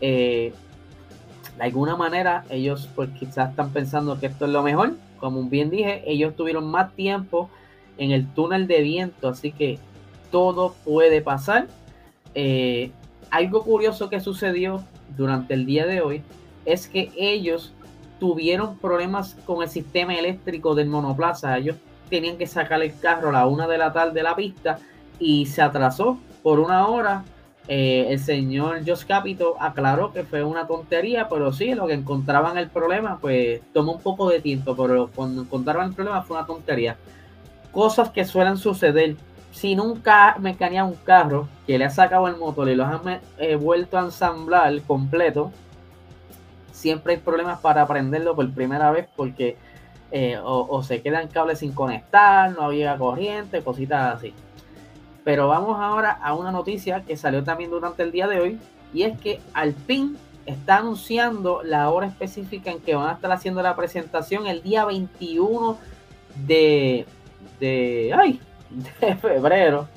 Eh, 0.02 0.54
de 1.58 1.64
alguna 1.64 1.96
manera, 1.96 2.44
ellos 2.50 2.88
pues 2.96 3.10
quizás 3.18 3.50
están 3.50 3.72
pensando 3.72 4.20
que 4.20 4.28
esto 4.28 4.46
es 4.46 4.52
lo 4.52 4.62
mejor. 4.62 4.94
Como 5.20 5.44
bien 5.44 5.70
dije, 5.72 6.04
ellos 6.06 6.36
tuvieron 6.36 6.70
más 6.70 6.94
tiempo 6.94 7.50
en 7.98 8.12
el 8.12 8.28
túnel 8.28 8.68
de 8.68 8.82
viento, 8.82 9.30
así 9.30 9.52
que 9.52 9.80
todo 10.32 10.76
puede 10.86 11.22
pasar. 11.22 11.68
Eh, 12.36 12.92
algo 13.32 13.64
curioso 13.64 14.10
que 14.10 14.20
sucedió 14.20 14.84
durante 15.18 15.56
el 15.56 15.66
día 15.66 15.88
de 15.88 16.02
hoy 16.02 16.22
es 16.66 16.88
que 16.88 17.12
ellos 17.18 17.74
tuvieron 18.20 18.78
problemas 18.78 19.36
con 19.46 19.64
el 19.64 19.70
sistema 19.70 20.14
eléctrico 20.14 20.76
del 20.76 20.88
monoplaza. 20.88 21.58
Ellos 21.58 21.78
tenían 22.10 22.38
que 22.38 22.46
sacar 22.46 22.82
el 22.84 22.98
carro 23.00 23.30
a 23.30 23.34
la 23.34 23.48
una 23.48 23.68
de 23.68 23.80
la 23.80 23.92
tarde 23.92 24.14
de 24.14 24.24
la 24.24 24.36
pista 24.36 24.78
y 25.20 25.48
se 25.48 25.62
atrasó 25.62 26.20
por 26.44 26.60
una 26.60 26.88
hora 26.88 27.24
eh, 27.68 28.08
el 28.10 28.20
señor 28.20 28.80
Josh 28.88 29.06
Capito 29.06 29.58
aclaró 29.60 30.14
que 30.14 30.24
fue 30.24 30.44
una 30.44 30.68
tontería, 30.68 31.28
pero 31.28 31.52
sí, 31.52 31.74
lo 31.76 31.86
que 31.86 31.94
encontraban 31.94 32.58
el 32.58 32.70
problema, 32.70 33.18
pues 33.20 33.62
tomó 33.74 33.94
un 33.94 34.02
poco 34.02 34.30
de 34.30 34.40
tiempo, 34.40 34.76
pero 34.76 35.10
cuando 35.14 35.42
encontraron 35.42 35.86
el 35.90 35.94
problema 35.94 36.22
fue 36.22 36.38
una 36.38 36.46
tontería. 36.46 36.96
Cosas 37.72 38.10
que 38.10 38.24
suelen 38.24 38.58
suceder. 38.58 39.18
Si 39.52 39.76
nunca 39.76 40.38
mecanea 40.40 40.86
un 40.86 40.96
carro 40.96 41.50
que 41.66 41.78
le 41.78 41.86
ha 41.86 41.90
sacado 41.90 42.28
el 42.28 42.38
motor 42.38 42.70
y 42.70 42.76
lo 42.76 42.86
han 42.86 43.20
eh, 43.38 43.56
vuelto 43.56 43.98
a 43.98 44.02
ensamblar 44.04 44.82
completo, 44.84 45.52
siempre 46.72 47.16
hay 47.16 47.20
problemas 47.20 47.60
para 47.60 47.82
aprenderlo 47.82 48.36
por 48.36 48.50
primera 48.54 48.92
vez 48.92 49.08
porque 49.16 49.58
eh, 50.12 50.38
o, 50.38 50.68
o, 50.70 50.84
se 50.84 51.02
quedan 51.02 51.28
cables 51.28 51.60
sin 51.60 51.74
conectar, 51.74 52.52
no 52.52 52.72
llega 52.72 52.98
corriente, 52.98 53.62
cositas 53.62 54.16
así. 54.16 54.34
Pero 55.28 55.50
vamos 55.50 55.78
ahora 55.78 56.12
a 56.24 56.34
una 56.34 56.54
noticia 56.54 57.04
que 57.04 57.18
salió 57.18 57.44
también 57.44 57.70
durante 57.70 58.02
el 58.02 58.14
día 58.14 58.30
de 58.30 58.40
hoy 58.40 58.60
y 58.94 59.04
es 59.04 59.20
que 59.20 59.42
Alpine 59.54 60.16
está 60.46 60.78
anunciando 60.78 61.64
la 61.64 61.90
hora 61.90 62.08
específica 62.08 62.72
en 62.72 62.80
que 62.80 62.96
van 62.96 63.10
a 63.10 63.12
estar 63.12 63.30
haciendo 63.34 63.62
la 63.62 63.76
presentación 63.76 64.48
el 64.48 64.64
día 64.64 64.86
21 64.86 65.78
de, 66.46 67.06
de, 67.60 68.40
febrero. 69.22 69.90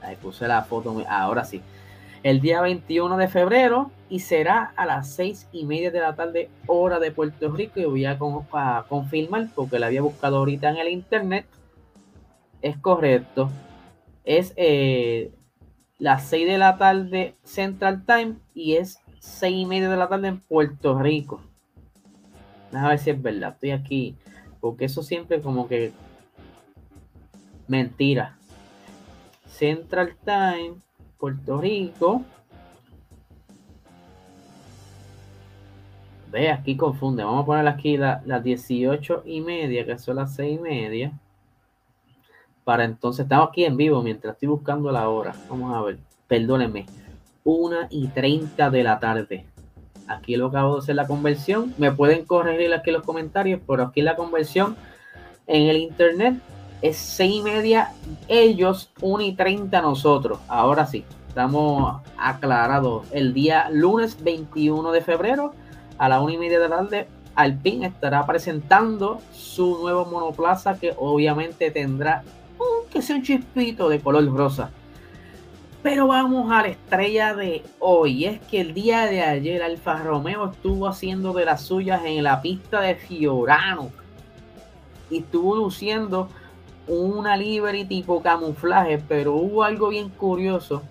Ahí 0.00 0.16
puse 0.16 0.48
la 0.48 0.62
foto, 0.62 1.04
ahora 1.06 1.44
sí. 1.44 1.60
El 2.22 2.40
día 2.40 2.62
21 2.62 3.18
de 3.18 3.28
febrero 3.28 3.90
y 4.08 4.20
será 4.20 4.72
a 4.76 4.86
las 4.86 5.10
seis 5.10 5.46
y 5.52 5.66
media 5.66 5.90
de 5.90 6.00
la 6.00 6.14
tarde, 6.14 6.48
hora 6.66 7.00
de 7.00 7.10
Puerto 7.10 7.50
Rico. 7.52 7.78
Y 7.78 7.84
voy 7.84 8.06
a, 8.06 8.12
a 8.52 8.84
confirmar 8.88 9.48
porque 9.54 9.78
la 9.78 9.88
había 9.88 10.00
buscado 10.00 10.38
ahorita 10.38 10.70
en 10.70 10.78
el 10.78 10.88
internet. 10.88 11.44
Es 12.62 12.78
correcto 12.78 13.50
es 14.24 14.52
eh, 14.56 15.32
las 15.98 16.24
6 16.28 16.46
de 16.46 16.58
la 16.58 16.78
tarde 16.78 17.36
Central 17.44 18.04
Time 18.04 18.36
y 18.54 18.76
es 18.76 18.98
6 19.20 19.54
y 19.54 19.66
media 19.66 19.88
de 19.88 19.96
la 19.96 20.08
tarde 20.08 20.28
en 20.28 20.40
Puerto 20.40 20.98
Rico. 20.98 21.40
a 22.72 22.88
ver 22.88 22.98
si 22.98 23.10
es 23.10 23.20
verdad. 23.20 23.52
Estoy 23.54 23.70
aquí. 23.72 24.16
Porque 24.60 24.86
eso 24.86 25.02
siempre 25.02 25.40
como 25.40 25.68
que 25.68 25.92
mentira. 27.66 28.36
Central 29.46 30.16
Time, 30.24 30.74
Puerto 31.18 31.60
Rico. 31.60 32.22
Ve, 36.30 36.50
aquí 36.50 36.76
confunde. 36.76 37.24
Vamos 37.24 37.42
a 37.42 37.46
poner 37.46 37.66
aquí 37.66 37.96
las 37.96 38.44
18 38.44 39.24
y 39.26 39.40
media, 39.40 39.84
que 39.84 39.98
son 39.98 40.16
las 40.16 40.34
6 40.36 40.58
y 40.58 40.62
media 40.62 41.20
para 42.64 42.84
entonces, 42.84 43.24
estamos 43.24 43.48
aquí 43.48 43.64
en 43.64 43.76
vivo 43.76 44.02
mientras 44.02 44.34
estoy 44.34 44.48
buscando 44.48 44.90
la 44.92 45.08
hora. 45.08 45.34
Vamos 45.48 45.74
a 45.74 45.82
ver, 45.82 45.98
perdónenme, 46.28 46.86
1 47.44 47.76
y 47.90 48.08
30 48.08 48.70
de 48.70 48.82
la 48.82 48.98
tarde. 48.98 49.46
Aquí 50.06 50.36
lo 50.36 50.46
acabo 50.46 50.74
de 50.74 50.78
hacer 50.80 50.96
la 50.96 51.06
conversión. 51.06 51.74
Me 51.78 51.92
pueden 51.92 52.24
corregir 52.24 52.72
aquí 52.74 52.90
los 52.90 53.02
comentarios, 53.02 53.60
pero 53.66 53.84
aquí 53.84 54.02
la 54.02 54.16
conversión 54.16 54.76
en 55.46 55.68
el 55.68 55.76
internet 55.78 56.34
es 56.82 56.96
6 56.96 57.34
y 57.34 57.42
media 57.42 57.92
ellos, 58.28 58.90
1 59.00 59.22
y 59.22 59.32
30 59.34 59.80
nosotros. 59.82 60.38
Ahora 60.48 60.86
sí, 60.86 61.04
estamos 61.28 62.02
aclarados. 62.18 63.06
El 63.12 63.34
día 63.34 63.68
lunes 63.70 64.22
21 64.22 64.90
de 64.92 65.00
febrero 65.00 65.54
a 65.98 66.08
la 66.08 66.20
1 66.20 66.32
y 66.32 66.38
media 66.38 66.58
de 66.58 66.68
la 66.68 66.76
tarde, 66.76 67.08
Alpine 67.34 67.86
estará 67.86 68.26
presentando 68.26 69.20
su 69.32 69.78
nuevo 69.80 70.04
monoplaza 70.06 70.78
que 70.78 70.94
obviamente 70.98 71.70
tendrá 71.70 72.24
que 72.90 73.02
sea 73.02 73.16
un 73.16 73.22
chispito 73.22 73.88
de 73.88 74.00
color 74.00 74.26
rosa. 74.34 74.70
Pero 75.82 76.08
vamos 76.08 76.52
a 76.52 76.62
la 76.62 76.68
estrella 76.68 77.34
de 77.34 77.62
hoy. 77.78 78.26
Es 78.26 78.40
que 78.40 78.60
el 78.60 78.74
día 78.74 79.06
de 79.06 79.22
ayer 79.22 79.62
Alfa 79.62 79.96
Romeo 79.96 80.50
estuvo 80.50 80.86
haciendo 80.86 81.32
de 81.32 81.46
las 81.46 81.62
suyas 81.62 82.02
en 82.04 82.22
la 82.22 82.42
pista 82.42 82.82
de 82.82 82.96
Fiorano. 82.96 83.90
Y 85.08 85.18
estuvo 85.18 85.56
luciendo 85.56 86.28
una 86.86 87.36
livery 87.36 87.86
tipo 87.86 88.20
camuflaje. 88.20 89.02
Pero 89.08 89.34
hubo 89.34 89.64
algo 89.64 89.88
bien 89.88 90.10
curioso. 90.10 90.82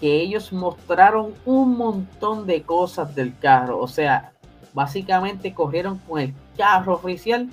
Que 0.00 0.22
ellos 0.22 0.50
mostraron 0.52 1.34
un 1.44 1.76
montón 1.76 2.46
de 2.46 2.62
cosas 2.62 3.14
del 3.14 3.38
carro. 3.38 3.80
O 3.80 3.88
sea, 3.88 4.32
básicamente 4.72 5.52
corrieron 5.52 5.98
con 5.98 6.20
el 6.20 6.32
carro 6.56 6.94
oficial. 6.94 7.50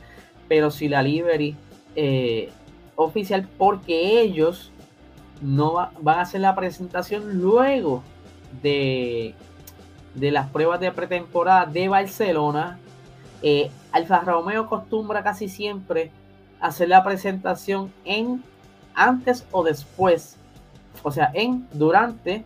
Pero 0.47 0.71
si 0.71 0.87
la 0.87 1.03
livery 1.03 1.57
eh, 1.95 2.51
oficial 2.99 3.47
porque 3.57 4.19
ellos 4.21 4.71
no 5.41 5.89
van 6.01 6.19
a 6.19 6.21
hacer 6.21 6.41
la 6.41 6.53
presentación 6.53 7.39
luego 7.39 8.03
de, 8.61 9.33
de 10.15 10.31
las 10.31 10.49
pruebas 10.49 10.81
de 10.81 10.91
pretemporada 10.91 11.65
de 11.65 11.87
Barcelona. 11.87 12.77
Eh, 13.41 13.71
Alfa 13.93 14.19
Romeo 14.19 14.63
acostumbra 14.63 15.23
casi 15.23 15.47
siempre 15.47 16.11
hacer 16.59 16.89
la 16.89 17.01
presentación 17.05 17.91
en 18.03 18.43
antes 18.93 19.45
o 19.51 19.63
después, 19.63 20.35
o 21.01 21.11
sea, 21.11 21.31
en 21.33 21.67
durante 21.71 22.43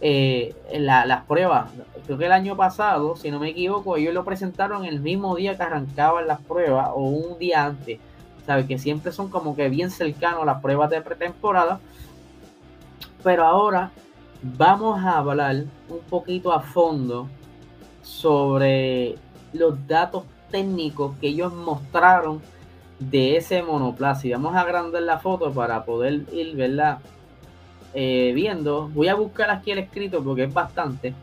eh, 0.00 0.56
las 0.72 1.24
pruebas. 1.26 1.70
Creo 2.06 2.18
que 2.18 2.26
el 2.26 2.32
año 2.32 2.56
pasado, 2.56 3.14
si 3.14 3.30
no 3.30 3.38
me 3.38 3.50
equivoco, 3.50 3.96
ellos 3.96 4.12
lo 4.12 4.24
presentaron 4.24 4.84
el 4.84 5.00
mismo 5.00 5.36
día 5.36 5.56
que 5.56 5.62
arrancaban 5.62 6.26
las 6.26 6.40
pruebas 6.40 6.88
o 6.92 7.02
un 7.02 7.38
día 7.38 7.66
antes. 7.66 8.00
¿Sabe? 8.46 8.66
Que 8.66 8.78
siempre 8.78 9.12
son 9.12 9.28
como 9.28 9.56
que 9.56 9.68
bien 9.68 9.90
cercanos 9.90 10.46
las 10.46 10.60
pruebas 10.62 10.90
de 10.90 11.02
pretemporada. 11.02 11.80
Pero 13.22 13.44
ahora 13.44 13.90
vamos 14.42 15.02
a 15.04 15.18
hablar 15.18 15.64
un 15.88 16.00
poquito 16.08 16.52
a 16.52 16.60
fondo 16.60 17.28
sobre 18.02 19.16
los 19.52 19.86
datos 19.86 20.24
técnicos 20.50 21.16
que 21.20 21.28
ellos 21.28 21.52
mostraron 21.52 22.40
de 22.98 23.36
ese 23.36 23.62
monoplaza. 23.62 24.26
Y 24.26 24.32
vamos 24.32 24.54
a 24.54 24.60
agrandar 24.60 25.02
la 25.02 25.18
foto 25.18 25.52
para 25.52 25.84
poder 25.84 26.24
ir, 26.32 26.54
¿verdad? 26.54 26.98
Eh, 27.94 28.32
viendo. 28.34 28.88
Voy 28.88 29.08
a 29.08 29.14
buscar 29.14 29.50
aquí 29.50 29.72
el 29.72 29.78
escrito 29.78 30.22
porque 30.22 30.44
es 30.44 30.54
bastante 30.54 31.14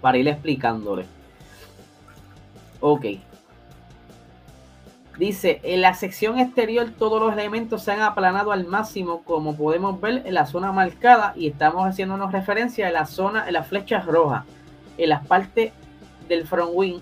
para 0.00 0.18
ir 0.18 0.28
explicándole. 0.28 1.06
Ok, 2.80 3.06
Dice, 5.18 5.60
en 5.64 5.80
la 5.80 5.94
sección 5.94 6.38
exterior 6.38 6.90
todos 6.96 7.20
los 7.20 7.32
elementos 7.32 7.82
se 7.82 7.90
han 7.90 8.02
aplanado 8.02 8.52
al 8.52 8.66
máximo, 8.66 9.24
como 9.24 9.56
podemos 9.56 10.00
ver 10.00 10.22
en 10.24 10.32
la 10.32 10.46
zona 10.46 10.70
marcada, 10.70 11.32
y 11.34 11.48
estamos 11.48 11.88
haciéndonos 11.88 12.30
referencia 12.30 12.86
a 12.86 12.92
la 12.92 13.04
zona, 13.04 13.48
en 13.48 13.54
las 13.54 13.66
flechas 13.66 14.06
rojas. 14.06 14.44
En 14.96 15.08
las 15.08 15.26
partes 15.26 15.72
del 16.28 16.46
front 16.46 16.70
wing 16.72 17.00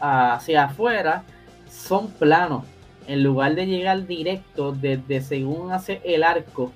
hacia 0.00 0.64
afuera 0.64 1.22
son 1.70 2.08
planos. 2.08 2.64
En 3.06 3.22
lugar 3.22 3.54
de 3.54 3.66
llegar 3.66 4.06
directo 4.06 4.72
desde 4.72 5.22
según 5.22 5.72
hace 5.72 6.02
el 6.04 6.24
arco, 6.24 6.72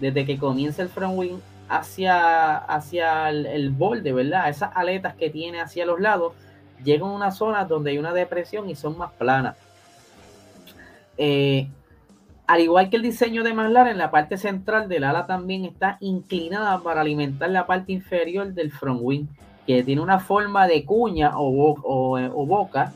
desde 0.00 0.26
que 0.26 0.38
comienza 0.38 0.82
el 0.82 0.88
front 0.88 1.16
wing 1.16 1.38
hacia, 1.68 2.56
hacia 2.56 3.28
el, 3.28 3.46
el 3.46 3.70
borde, 3.70 4.12
¿verdad? 4.12 4.48
Esas 4.48 4.72
aletas 4.74 5.14
que 5.14 5.30
tiene 5.30 5.60
hacia 5.60 5.86
los 5.86 6.00
lados, 6.00 6.32
llegan 6.82 7.10
a 7.10 7.12
una 7.12 7.30
zona 7.30 7.64
donde 7.64 7.92
hay 7.92 7.98
una 7.98 8.12
depresión 8.12 8.68
y 8.68 8.74
son 8.74 8.98
más 8.98 9.12
planas. 9.12 9.56
Eh, 11.16 11.68
al 12.50 12.60
igual 12.60 12.90
que 12.90 12.96
el 12.96 13.02
diseño 13.02 13.44
de 13.44 13.50
en 13.50 13.98
la 13.98 14.10
parte 14.10 14.36
central 14.36 14.88
del 14.88 15.04
ala 15.04 15.26
también 15.26 15.64
está 15.64 15.98
inclinada 16.00 16.80
para 16.80 17.02
alimentar 17.02 17.48
la 17.48 17.64
parte 17.64 17.92
inferior 17.92 18.52
del 18.54 18.72
front 18.72 19.00
wing, 19.02 19.26
que 19.68 19.84
tiene 19.84 20.00
una 20.00 20.18
forma 20.18 20.66
de 20.66 20.84
cuña 20.84 21.32
o, 21.36 22.18
eh, 22.18 22.28
boca 22.28 22.92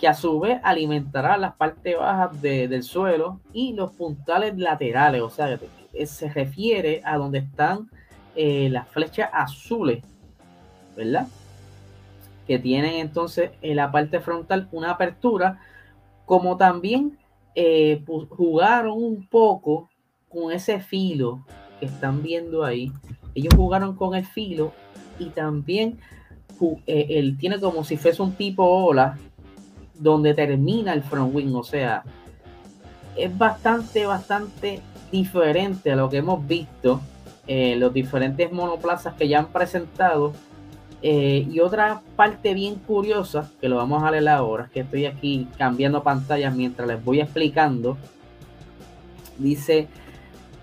que 0.00 0.08
a 0.08 0.14
su 0.14 0.40
vez 0.40 0.60
alimentará 0.64 1.36
las 1.36 1.54
partes 1.54 1.96
bajas 1.96 2.42
del 2.42 2.82
suelo 2.82 3.38
y 3.52 3.74
los 3.74 3.92
puntales 3.92 4.58
laterales. 4.58 5.22
O 5.22 5.30
sea, 5.30 5.56
se 6.04 6.28
refiere 6.30 7.00
a 7.04 7.16
donde 7.16 7.38
están 7.38 7.90
eh, 8.34 8.68
las 8.70 8.88
flechas 8.88 9.30
azules, 9.32 10.02
¿verdad? 10.96 11.28
Que 12.44 12.58
tienen 12.58 12.94
entonces 12.94 13.52
en 13.62 13.76
la 13.76 13.92
parte 13.92 14.18
frontal 14.18 14.68
una 14.72 14.90
apertura, 14.90 15.60
como 16.24 16.56
también 16.56 17.19
eh, 17.54 18.02
jugaron 18.28 19.02
un 19.02 19.26
poco 19.28 19.88
con 20.28 20.52
ese 20.52 20.80
filo 20.80 21.44
que 21.78 21.86
están 21.86 22.22
viendo 22.22 22.64
ahí, 22.64 22.92
ellos 23.34 23.54
jugaron 23.54 23.96
con 23.96 24.14
el 24.14 24.24
filo 24.24 24.72
y 25.18 25.26
también 25.26 25.98
eh, 26.86 27.34
tiene 27.38 27.58
como 27.58 27.84
si 27.84 27.96
fuese 27.96 28.22
un 28.22 28.32
tipo 28.32 28.64
ola 28.64 29.18
donde 29.94 30.34
termina 30.34 30.92
el 30.92 31.02
front 31.02 31.34
wing, 31.34 31.54
o 31.54 31.62
sea, 31.62 32.04
es 33.16 33.36
bastante, 33.36 34.06
bastante 34.06 34.80
diferente 35.10 35.92
a 35.92 35.96
lo 35.96 36.08
que 36.08 36.18
hemos 36.18 36.46
visto 36.46 37.00
en 37.46 37.80
los 37.80 37.92
diferentes 37.92 38.50
monoplazas 38.52 39.14
que 39.14 39.28
ya 39.28 39.40
han 39.40 39.48
presentado. 39.48 40.32
Eh, 41.02 41.46
y 41.50 41.60
otra 41.60 42.02
parte 42.14 42.52
bien 42.52 42.74
curiosa, 42.74 43.50
que 43.60 43.68
lo 43.68 43.76
vamos 43.76 44.02
a 44.02 44.10
leer 44.10 44.28
ahora, 44.28 44.68
que 44.72 44.80
estoy 44.80 45.06
aquí 45.06 45.48
cambiando 45.56 46.02
pantallas 46.02 46.54
mientras 46.54 46.86
les 46.86 47.02
voy 47.02 47.20
explicando, 47.20 47.96
dice 49.38 49.88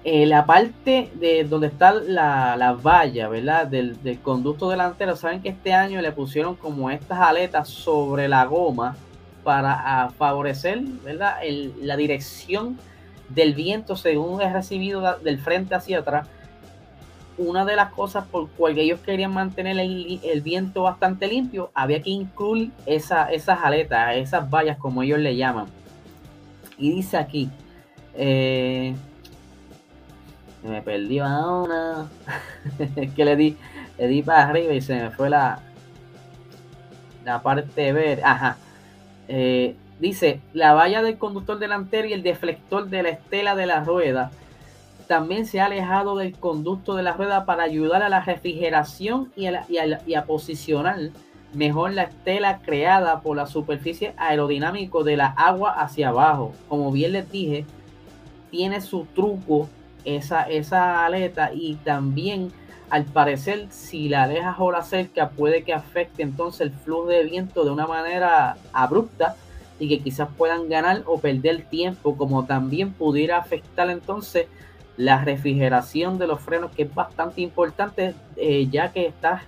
eh, 0.03 0.27
la 0.27 0.45
parte 0.45 1.11
de 1.15 1.43
donde 1.43 1.67
está 1.67 1.91
la, 1.91 2.55
la 2.55 2.73
valla, 2.73 3.27
¿verdad? 3.29 3.65
Del, 3.65 4.01
del, 4.03 4.19
conducto 4.19 4.69
delantero, 4.69 5.15
saben 5.15 5.41
que 5.41 5.49
este 5.49 5.73
año 5.73 6.01
le 6.01 6.11
pusieron 6.11 6.55
como 6.55 6.91
estas 6.91 7.19
aletas 7.19 7.67
sobre 7.67 8.27
la 8.27 8.45
goma 8.45 8.95
para 9.43 10.09
favorecer, 10.17 10.81
¿verdad? 11.03 11.37
la 11.81 11.95
dirección 11.95 12.77
del 13.29 13.53
viento 13.53 13.95
según 13.95 14.41
es 14.41 14.51
recibido 14.53 15.01
del 15.23 15.39
frente 15.39 15.73
hacia 15.73 15.99
atrás. 15.99 16.27
Una 17.37 17.65
de 17.65 17.75
las 17.75 17.91
cosas 17.91 18.25
por 18.25 18.49
cual 18.49 18.77
ellos 18.77 18.99
querían 19.01 19.33
mantener 19.33 19.77
el, 19.77 20.19
el 20.23 20.41
viento 20.41 20.83
bastante 20.83 21.27
limpio, 21.27 21.69
había 21.73 22.01
que 22.01 22.09
incluir 22.09 22.71
esa, 22.85 23.31
esas 23.31 23.59
aletas, 23.63 24.15
esas 24.15 24.49
vallas 24.49 24.77
como 24.77 25.03
ellos 25.03 25.19
le 25.19 25.35
llaman. 25.35 25.67
Y 26.77 26.91
dice 26.91 27.17
aquí, 27.17 27.49
eh, 28.15 28.95
me 30.63 30.81
perdió 30.81 31.25
ahora. 31.25 32.07
es 32.95 33.13
que 33.15 33.25
le 33.25 33.35
di, 33.35 33.57
le 33.97 34.07
di 34.07 34.21
para 34.21 34.49
arriba 34.49 34.73
y 34.73 34.81
se 34.81 34.95
me 34.95 35.11
fue 35.11 35.29
la, 35.29 35.59
la 37.23 37.41
parte 37.41 37.93
ver. 37.93 38.21
Ajá. 38.23 38.57
Eh, 39.27 39.75
dice, 39.99 40.41
la 40.53 40.73
valla 40.73 41.01
del 41.01 41.17
conductor 41.17 41.59
delantero 41.59 42.07
y 42.07 42.13
el 42.13 42.23
deflector 42.23 42.87
de 42.87 43.03
la 43.03 43.09
estela 43.09 43.55
de 43.55 43.65
la 43.65 43.83
rueda 43.83 44.31
también 45.07 45.45
se 45.45 45.59
ha 45.59 45.65
alejado 45.65 46.17
del 46.17 46.37
conducto 46.37 46.95
de 46.95 47.03
la 47.03 47.13
rueda 47.13 47.45
para 47.45 47.63
ayudar 47.63 48.03
a 48.03 48.09
la 48.09 48.21
refrigeración 48.21 49.31
y 49.35 49.47
a, 49.47 50.25
posicionar 50.25 50.97
mejor 51.53 51.93
la 51.93 52.03
estela 52.03 52.59
creada 52.59 53.21
por 53.21 53.37
la 53.37 53.47
superficie 53.47 54.13
aerodinámico 54.17 55.03
de 55.03 55.17
la 55.17 55.27
agua 55.27 55.71
hacia 55.71 56.09
abajo. 56.09 56.53
Como 56.67 56.91
bien 56.91 57.13
les 57.13 57.31
dije, 57.31 57.65
tiene 58.51 58.81
su 58.81 59.05
truco 59.15 59.69
esa, 60.03 60.43
esa 60.43 61.05
aleta 61.05 61.51
y 61.53 61.75
también 61.75 62.51
al 62.89 63.05
parecer 63.05 63.67
si 63.69 64.09
la 64.09 64.27
dejas 64.27 64.59
ahora 64.59 64.81
cerca 64.81 65.29
puede 65.29 65.63
que 65.63 65.73
afecte 65.73 66.23
entonces 66.23 66.61
el 66.61 66.71
flujo 66.71 67.07
de 67.07 67.23
viento 67.23 67.65
de 67.65 67.71
una 67.71 67.87
manera 67.87 68.57
abrupta 68.71 69.35
y 69.79 69.89
que 69.89 69.99
quizás 69.99 70.29
puedan 70.37 70.69
ganar 70.69 71.03
o 71.05 71.19
perder 71.19 71.63
tiempo 71.63 72.15
como 72.15 72.45
también 72.45 72.93
pudiera 72.93 73.37
afectar 73.37 73.89
entonces 73.89 74.47
la 74.97 75.23
refrigeración 75.23 76.17
de 76.17 76.27
los 76.27 76.41
frenos 76.41 76.71
que 76.71 76.83
es 76.83 76.93
bastante 76.93 77.41
importante 77.41 78.13
eh, 78.35 78.67
ya 78.69 78.91
que 78.91 79.05
está 79.05 79.43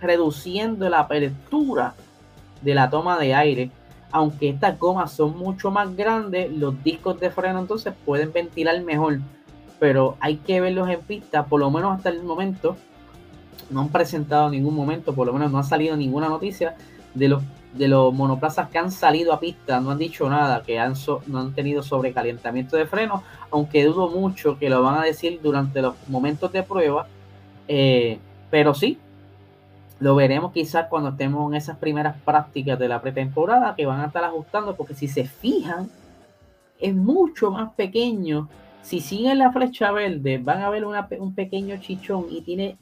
reduciendo 0.00 0.88
la 0.88 1.00
apertura 1.00 1.94
de 2.62 2.74
la 2.74 2.90
toma 2.90 3.18
de 3.18 3.34
aire 3.34 3.70
aunque 4.10 4.48
estas 4.48 4.78
gomas 4.78 5.12
son 5.12 5.36
mucho 5.36 5.70
más 5.70 5.94
grandes 5.94 6.50
los 6.50 6.82
discos 6.82 7.20
de 7.20 7.30
freno 7.30 7.60
entonces 7.60 7.94
pueden 8.04 8.32
ventilar 8.32 8.80
mejor 8.82 9.18
pero 9.84 10.16
hay 10.20 10.36
que 10.36 10.62
verlos 10.62 10.88
en 10.88 11.00
pista, 11.00 11.44
por 11.44 11.60
lo 11.60 11.70
menos 11.70 11.96
hasta 11.96 12.08
el 12.08 12.22
momento. 12.22 12.76
No 13.68 13.82
han 13.82 13.88
presentado 13.88 14.48
ningún 14.48 14.74
momento, 14.74 15.14
por 15.14 15.26
lo 15.26 15.32
menos 15.34 15.50
no 15.50 15.58
ha 15.58 15.62
salido 15.62 15.96
ninguna 15.96 16.28
noticia 16.28 16.76
de 17.14 17.28
los 17.28 17.42
de 17.74 17.88
los 17.88 18.14
monoplazas 18.14 18.68
que 18.70 18.78
han 18.78 18.90
salido 18.90 19.32
a 19.32 19.40
pista, 19.40 19.80
no 19.80 19.90
han 19.90 19.98
dicho 19.98 20.28
nada, 20.28 20.62
que 20.62 20.78
han 20.78 20.94
no 21.26 21.40
han 21.40 21.52
tenido 21.52 21.82
sobrecalentamiento 21.82 22.76
de 22.76 22.86
freno, 22.86 23.22
aunque 23.50 23.84
dudo 23.84 24.08
mucho 24.08 24.58
que 24.58 24.70
lo 24.70 24.82
van 24.82 24.98
a 24.98 25.02
decir 25.02 25.40
durante 25.42 25.82
los 25.82 25.94
momentos 26.08 26.52
de 26.52 26.62
prueba, 26.62 27.06
eh, 27.66 28.18
pero 28.50 28.74
sí, 28.74 28.98
lo 29.98 30.14
veremos 30.14 30.52
quizás 30.52 30.86
cuando 30.88 31.10
estemos 31.10 31.50
en 31.50 31.56
esas 31.56 31.76
primeras 31.78 32.16
prácticas 32.24 32.78
de 32.78 32.88
la 32.88 33.00
pretemporada 33.00 33.74
que 33.74 33.86
van 33.86 34.00
a 34.00 34.06
estar 34.06 34.24
ajustando, 34.24 34.76
porque 34.76 34.94
si 34.94 35.08
se 35.08 35.24
fijan, 35.24 35.90
es 36.80 36.94
mucho 36.94 37.50
más 37.50 37.72
pequeño. 37.72 38.48
Si 38.82 39.00
siguen 39.00 39.38
la 39.38 39.50
flecha 39.50 39.90
verde, 39.92 40.38
van 40.38 40.60
a 40.60 40.70
ver 40.70 40.84
un 40.84 41.34
pequeño 41.34 41.78
chichón 41.78 42.26
y 42.30 42.42
tiene 42.42 42.76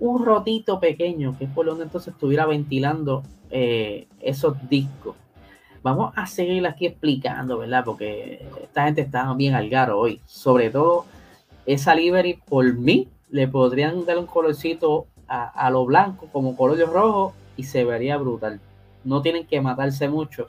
un 0.00 0.24
rotito 0.24 0.80
pequeño, 0.80 1.36
que 1.38 1.44
es 1.44 1.50
por 1.50 1.66
donde 1.66 1.84
entonces 1.84 2.14
estuviera 2.14 2.46
ventilando 2.46 3.22
eh, 3.50 4.06
esos 4.20 4.56
discos. 4.68 5.16
Vamos 5.82 6.12
a 6.16 6.26
seguir 6.26 6.66
aquí 6.66 6.86
explicando, 6.86 7.58
¿verdad? 7.58 7.84
Porque 7.84 8.46
esta 8.62 8.84
gente 8.84 9.00
está 9.02 9.32
bien 9.34 9.54
al 9.54 9.68
garo 9.68 9.98
hoy. 9.98 10.20
Sobre 10.26 10.70
todo 10.70 11.06
esa 11.66 11.94
livery, 11.94 12.40
por 12.48 12.72
mí, 12.74 13.08
le 13.30 13.48
podrían 13.48 14.04
dar 14.04 14.18
un 14.18 14.26
colorcito 14.26 15.06
a, 15.28 15.70
lo 15.70 15.84
blanco 15.84 16.28
como 16.32 16.56
color 16.56 16.78
rojo 16.90 17.34
y 17.56 17.64
se 17.64 17.84
vería 17.84 18.16
brutal. 18.16 18.60
No 19.04 19.22
tienen 19.22 19.46
que 19.46 19.60
matarse 19.60 20.08
mucho 20.08 20.48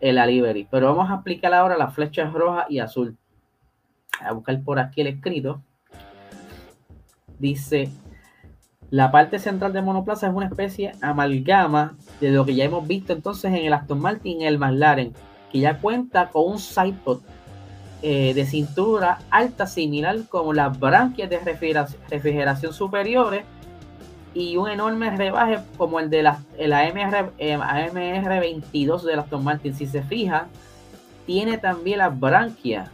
en 0.00 0.14
la. 0.16 0.26
Pero 0.70 0.94
vamos 0.94 1.10
a 1.10 1.14
explicar 1.14 1.52
ahora 1.54 1.76
las 1.76 1.94
flechas 1.94 2.32
rojas 2.32 2.66
y 2.68 2.78
azul 2.78 3.16
a 4.20 4.32
buscar 4.32 4.62
por 4.62 4.78
aquí 4.78 5.00
el 5.00 5.08
escrito. 5.08 5.62
Dice, 7.38 7.90
la 8.90 9.12
parte 9.12 9.38
central 9.38 9.72
del 9.72 9.84
monoplaza 9.84 10.26
es 10.26 10.34
una 10.34 10.46
especie 10.46 10.92
amalgama 11.00 11.96
de 12.20 12.30
lo 12.30 12.44
que 12.44 12.54
ya 12.54 12.64
hemos 12.64 12.86
visto 12.86 13.12
entonces 13.12 13.52
en 13.52 13.66
el 13.66 13.72
Aston 13.72 14.00
Martin 14.00 14.40
y 14.40 14.46
el 14.46 14.58
McLaren, 14.58 15.12
que 15.52 15.60
ya 15.60 15.78
cuenta 15.78 16.30
con 16.30 16.52
un 16.52 16.58
sidepod 16.58 17.20
eh, 18.02 18.34
de 18.34 18.46
cintura 18.46 19.18
alta 19.30 19.66
similar 19.66 20.16
como 20.28 20.52
las 20.52 20.78
branquias 20.78 21.30
de 21.30 21.38
refrigeración, 22.08 22.72
superiores 22.72 23.44
y 24.34 24.56
un 24.56 24.68
enorme 24.68 25.14
rebaje 25.16 25.58
como 25.76 26.00
el 26.00 26.10
de 26.10 26.22
la, 26.22 26.40
el 26.56 26.72
AMR, 26.72 27.32
eh, 27.38 27.54
AMR 27.54 28.40
22 28.40 29.04
de 29.04 29.14
Aston 29.14 29.44
Martin. 29.44 29.74
Si 29.74 29.86
se 29.86 30.02
fija, 30.02 30.48
tiene 31.26 31.58
también 31.58 31.98
las 31.98 32.18
branquias, 32.18 32.90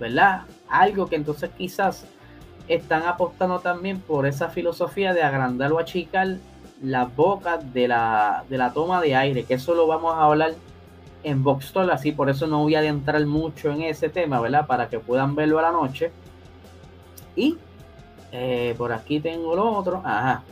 ¿verdad? 0.00 0.42
Algo 0.68 1.06
que 1.06 1.16
entonces 1.16 1.50
quizás 1.56 2.06
están 2.68 3.04
apostando 3.04 3.60
también 3.60 4.00
por 4.00 4.26
esa 4.26 4.48
filosofía 4.48 5.14
de 5.14 5.22
agrandar 5.22 5.72
o 5.72 5.78
achicar 5.78 6.36
las 6.82 7.14
bocas 7.14 7.72
de 7.72 7.88
la, 7.88 8.44
de 8.48 8.58
la 8.58 8.72
toma 8.72 9.00
de 9.00 9.16
aire, 9.16 9.44
que 9.44 9.54
eso 9.54 9.74
lo 9.74 9.86
vamos 9.86 10.14
a 10.14 10.24
hablar 10.24 10.54
en 11.24 11.42
Voxtol, 11.42 11.90
así 11.90 12.12
por 12.12 12.30
eso 12.30 12.46
no 12.46 12.60
voy 12.60 12.74
a 12.74 12.78
adentrar 12.78 13.24
mucho 13.26 13.70
en 13.70 13.82
ese 13.82 14.08
tema, 14.08 14.40
¿verdad? 14.40 14.66
Para 14.66 14.88
que 14.88 14.98
puedan 14.98 15.34
verlo 15.34 15.58
a 15.58 15.62
la 15.62 15.72
noche. 15.72 16.12
Y 17.34 17.56
eh, 18.32 18.74
por 18.78 18.92
aquí 18.92 19.20
tengo 19.20 19.56
lo 19.56 19.70
otro, 19.72 20.00
ajá. 20.04 20.42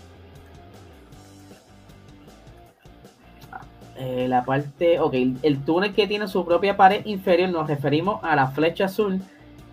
Eh, 3.98 4.26
la 4.28 4.44
parte, 4.44 5.00
ok, 5.00 5.14
el 5.42 5.64
túnel 5.64 5.94
que 5.94 6.06
tiene 6.06 6.28
su 6.28 6.44
propia 6.44 6.76
pared 6.76 7.06
inferior, 7.06 7.48
nos 7.48 7.66
referimos 7.66 8.22
a 8.22 8.36
la 8.36 8.48
flecha 8.48 8.86
azul 8.86 9.22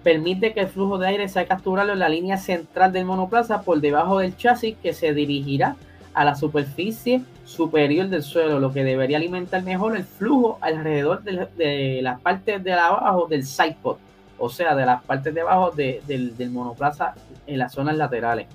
permite 0.04 0.54
que 0.54 0.62
el 0.62 0.68
flujo 0.68 0.98
de 0.98 1.08
aire 1.08 1.30
sea 1.30 1.46
capturado 1.46 1.94
en 1.94 2.00
la 2.00 2.10
línea 2.10 2.38
central 2.38 2.92
del 2.92 3.06
monoplaza 3.06 3.62
por 3.62 3.80
debajo 3.80 4.20
del 4.20 4.36
chasis 4.36 4.76
que 4.84 4.94
se 4.94 5.14
dirigirá 5.14 5.76
a 6.14 6.26
la 6.26 6.36
superficie 6.36 7.24
superior 7.46 8.08
del 8.08 8.22
suelo, 8.22 8.60
lo 8.60 8.72
que 8.72 8.84
debería 8.84 9.18
alimentar 9.18 9.64
mejor 9.64 9.96
el 9.96 10.04
flujo 10.04 10.58
alrededor 10.62 11.24
de, 11.24 12.00
las 12.02 12.20
partes 12.22 12.64
de 12.64 12.74
abajo 12.74 13.28
del 13.28 13.46
sidepod, 13.46 13.98
o 14.38 14.50
sea, 14.50 14.76
de 14.76 14.86
las 14.86 15.04
partes 15.04 15.34
de 15.34 15.42
abajo 15.42 15.72
del, 15.72 16.50
monoplaza 16.52 17.16
en 17.48 17.60
las 17.60 17.74
zonas 17.74 17.98
laterales. 17.98 18.48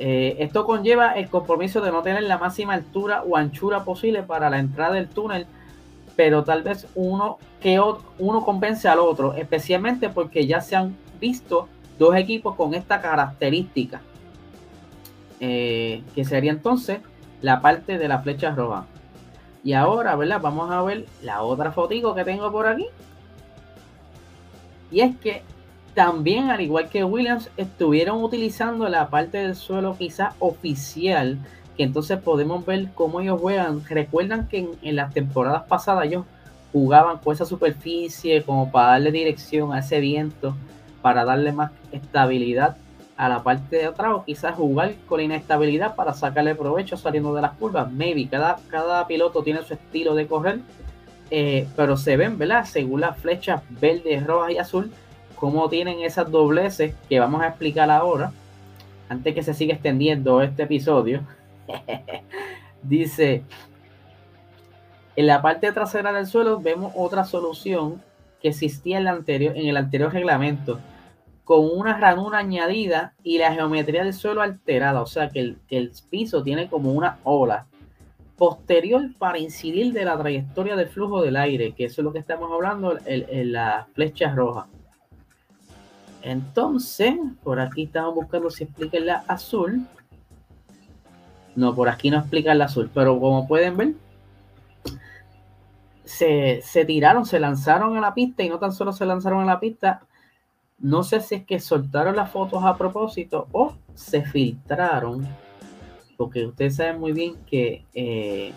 Eh, 0.00 0.36
esto 0.38 0.64
conlleva 0.64 1.12
el 1.12 1.28
compromiso 1.28 1.80
de 1.80 1.90
no 1.90 2.02
tener 2.02 2.22
la 2.22 2.38
máxima 2.38 2.74
altura 2.74 3.22
o 3.22 3.36
anchura 3.36 3.84
posible 3.84 4.22
para 4.22 4.48
la 4.48 4.58
entrada 4.58 4.94
del 4.94 5.08
túnel 5.08 5.46
pero 6.18 6.42
tal 6.42 6.64
vez 6.64 6.88
uno 6.96 7.38
que 7.60 7.80
uno 8.18 8.44
convence 8.44 8.88
al 8.88 8.98
otro, 8.98 9.34
especialmente 9.34 10.08
porque 10.08 10.48
ya 10.48 10.60
se 10.60 10.74
han 10.74 10.96
visto 11.20 11.68
dos 11.96 12.16
equipos 12.16 12.56
con 12.56 12.74
esta 12.74 13.00
característica, 13.00 14.00
eh, 15.38 16.02
que 16.16 16.24
sería 16.24 16.50
entonces 16.50 16.98
la 17.40 17.60
parte 17.60 17.98
de 17.98 18.08
la 18.08 18.18
flecha 18.18 18.50
roja. 18.50 18.86
Y 19.62 19.74
ahora, 19.74 20.16
¿verdad? 20.16 20.40
Vamos 20.40 20.72
a 20.72 20.82
ver 20.82 21.06
la 21.22 21.42
otra 21.42 21.70
fotico 21.70 22.16
que 22.16 22.24
tengo 22.24 22.50
por 22.50 22.66
aquí. 22.66 22.88
Y 24.90 25.02
es 25.02 25.16
que 25.18 25.44
también, 25.94 26.50
al 26.50 26.60
igual 26.60 26.88
que 26.88 27.04
Williams, 27.04 27.48
estuvieron 27.56 28.24
utilizando 28.24 28.88
la 28.88 29.08
parte 29.08 29.38
del 29.38 29.54
suelo 29.54 29.94
quizás 29.96 30.34
oficial 30.40 31.38
que 31.78 31.84
entonces 31.84 32.18
podemos 32.18 32.66
ver 32.66 32.88
cómo 32.94 33.20
ellos 33.20 33.40
juegan. 33.40 33.82
Recuerdan 33.86 34.48
que 34.48 34.68
en, 34.82 34.96
las 34.96 35.14
temporadas 35.14 35.62
pasadas 35.62 36.06
ellos 36.06 36.24
jugaban 36.72 37.18
con 37.18 37.32
esa 37.32 37.46
superficie 37.46 38.42
como 38.42 38.70
para 38.72 38.88
darle 38.88 39.12
dirección 39.12 39.72
a 39.72 39.78
ese 39.78 40.00
viento, 40.00 40.56
para 41.00 41.24
darle 41.24 41.52
más 41.52 41.70
estabilidad 41.92 42.76
a 43.16 43.28
la 43.28 43.44
parte 43.44 43.76
de 43.76 43.86
atrás 43.86 44.12
o 44.12 44.24
quizás 44.24 44.56
jugar 44.56 44.94
con 45.06 45.18
la 45.18 45.24
inestabilidad 45.24 45.94
para 45.94 46.14
sacarle 46.14 46.56
provecho 46.56 46.96
saliendo 46.96 47.32
de 47.32 47.42
las 47.42 47.52
curvas. 47.52 47.90
Maybe 47.92 48.26
cada, 48.28 48.58
cada 48.68 49.06
piloto 49.06 49.44
tiene 49.44 49.62
su 49.62 49.74
estilo 49.74 50.16
de 50.16 50.26
correr, 50.26 50.58
eh, 51.30 51.68
pero 51.76 51.96
se 51.96 52.16
ven, 52.16 52.38
¿verdad? 52.38 52.64
Según 52.64 53.02
las 53.02 53.16
flechas 53.18 53.62
verde, 53.80 54.20
roja 54.26 54.50
y 54.50 54.58
azul, 54.58 54.90
cómo 55.36 55.68
tienen 55.68 56.00
esas 56.00 56.28
dobleces 56.28 56.92
que 57.08 57.20
vamos 57.20 57.40
a 57.42 57.48
explicar 57.48 57.88
ahora, 57.88 58.32
antes 59.08 59.32
que 59.32 59.44
se 59.44 59.54
siga 59.54 59.74
extendiendo 59.74 60.42
este 60.42 60.64
episodio. 60.64 61.22
Dice, 62.82 63.42
en 65.16 65.26
la 65.26 65.42
parte 65.42 65.72
trasera 65.72 66.12
del 66.12 66.26
suelo 66.26 66.60
vemos 66.60 66.92
otra 66.96 67.24
solución 67.24 68.02
que 68.40 68.48
existía 68.48 68.98
en, 68.98 69.08
anterior, 69.08 69.56
en 69.56 69.66
el 69.66 69.76
anterior 69.76 70.12
reglamento 70.12 70.78
con 71.48 71.64
una 71.64 71.96
ranura 71.96 72.40
añadida 72.40 73.14
y 73.22 73.38
la 73.38 73.54
geometría 73.54 74.04
del 74.04 74.12
suelo 74.12 74.42
alterada, 74.42 75.00
o 75.00 75.06
sea 75.06 75.30
que 75.30 75.56
el, 75.70 75.92
piso 76.10 76.42
tiene 76.42 76.68
como 76.68 76.92
una 76.92 77.20
ola 77.24 77.64
posterior 78.36 79.08
para 79.18 79.38
incidir 79.38 79.94
de 79.94 80.04
la 80.04 80.18
trayectoria 80.18 80.76
del 80.76 80.90
flujo 80.90 81.22
del 81.22 81.36
aire, 81.36 81.72
que 81.72 81.86
eso 81.86 82.02
es 82.02 82.04
lo 82.04 82.12
que 82.12 82.18
estamos 82.18 82.52
hablando 82.52 82.98
en, 83.06 83.50
la 83.50 83.88
flecha 83.94 84.34
roja. 84.34 84.66
Entonces, 86.20 87.14
por 87.42 87.60
aquí 87.60 87.84
estamos 87.84 88.14
buscando 88.14 88.50
si 88.50 88.64
explica 88.64 89.00
la 89.00 89.24
azul. 89.26 89.86
No, 91.58 91.74
por 91.74 91.88
aquí 91.88 92.08
no 92.08 92.18
explica 92.18 92.54
la 92.54 92.66
azul, 92.66 92.88
pero 92.94 93.18
como 93.18 93.48
pueden 93.48 93.76
ver, 93.76 93.94
se, 96.04 96.62
se, 96.62 96.84
tiraron, 96.84 97.26
se 97.26 97.40
lanzaron 97.40 97.96
a 97.96 98.00
la 98.00 98.14
pista 98.14 98.44
y 98.44 98.48
no 98.48 98.60
tan 98.60 98.72
solo 98.72 98.92
se 98.92 99.04
lanzaron 99.04 99.42
a 99.42 99.44
la 99.44 99.58
pista, 99.58 100.02
no 100.78 101.02
sé 101.02 101.18
si 101.18 101.34
es 101.34 101.44
que 101.44 101.58
soltaron 101.58 102.14
las 102.14 102.30
fotos 102.30 102.62
a 102.62 102.76
propósito 102.76 103.48
o 103.50 103.74
se 103.92 104.22
filtraron, 104.22 105.26
porque 106.16 106.46
ustedes 106.46 106.76
saben 106.76 107.00
muy 107.00 107.10
bien 107.10 107.34
que 107.44 107.84
eh, 107.92 108.52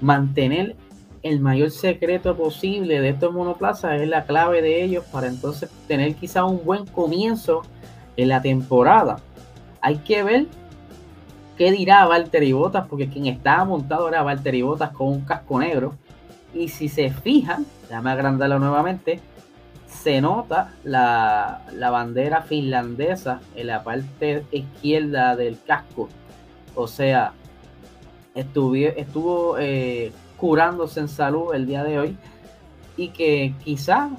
mantener 0.00 0.74
el 1.22 1.38
mayor 1.38 1.70
secreto 1.70 2.36
posible 2.36 3.00
de 3.00 3.10
estos 3.10 3.32
monoplazas 3.32 4.00
es 4.00 4.08
la 4.08 4.24
clave 4.24 4.62
de 4.62 4.82
ellos 4.82 5.04
para 5.12 5.28
entonces 5.28 5.70
tener 5.86 6.16
quizá 6.16 6.44
un 6.44 6.64
buen 6.64 6.86
comienzo 6.86 7.62
en 8.16 8.30
la 8.30 8.42
temporada. 8.42 9.20
Hay 9.80 9.98
que 9.98 10.24
ver 10.24 10.46
qué 11.56 11.72
dirá 11.72 12.06
Valtteri 12.06 12.52
Bottas, 12.52 12.86
porque 12.88 13.08
quien 13.08 13.26
estaba 13.26 13.64
montado 13.64 14.08
era 14.08 14.22
Valtteri 14.22 14.62
Bottas 14.62 14.90
con 14.90 15.08
un 15.08 15.20
casco 15.22 15.58
negro. 15.58 15.94
Y 16.54 16.68
si 16.68 16.88
se 16.88 17.10
fijan, 17.10 17.66
déjame 17.88 18.10
agrandarlo 18.10 18.58
nuevamente, 18.58 19.20
se 19.86 20.20
nota 20.20 20.72
la, 20.84 21.62
bandera 21.72 22.42
finlandesa 22.42 23.40
en 23.54 23.66
la 23.68 23.82
parte 23.82 24.44
izquierda 24.52 25.36
del 25.36 25.58
casco. 25.66 26.08
O 26.74 26.86
sea, 26.86 27.32
estuvo, 28.34 28.74
estuvo 28.74 29.58
eh, 29.58 30.12
curándose 30.36 31.00
en 31.00 31.08
salud 31.08 31.54
el 31.54 31.66
día 31.66 31.82
de 31.82 31.98
hoy 31.98 32.16
y 32.96 33.08
que 33.08 33.54
quizá 33.64 34.10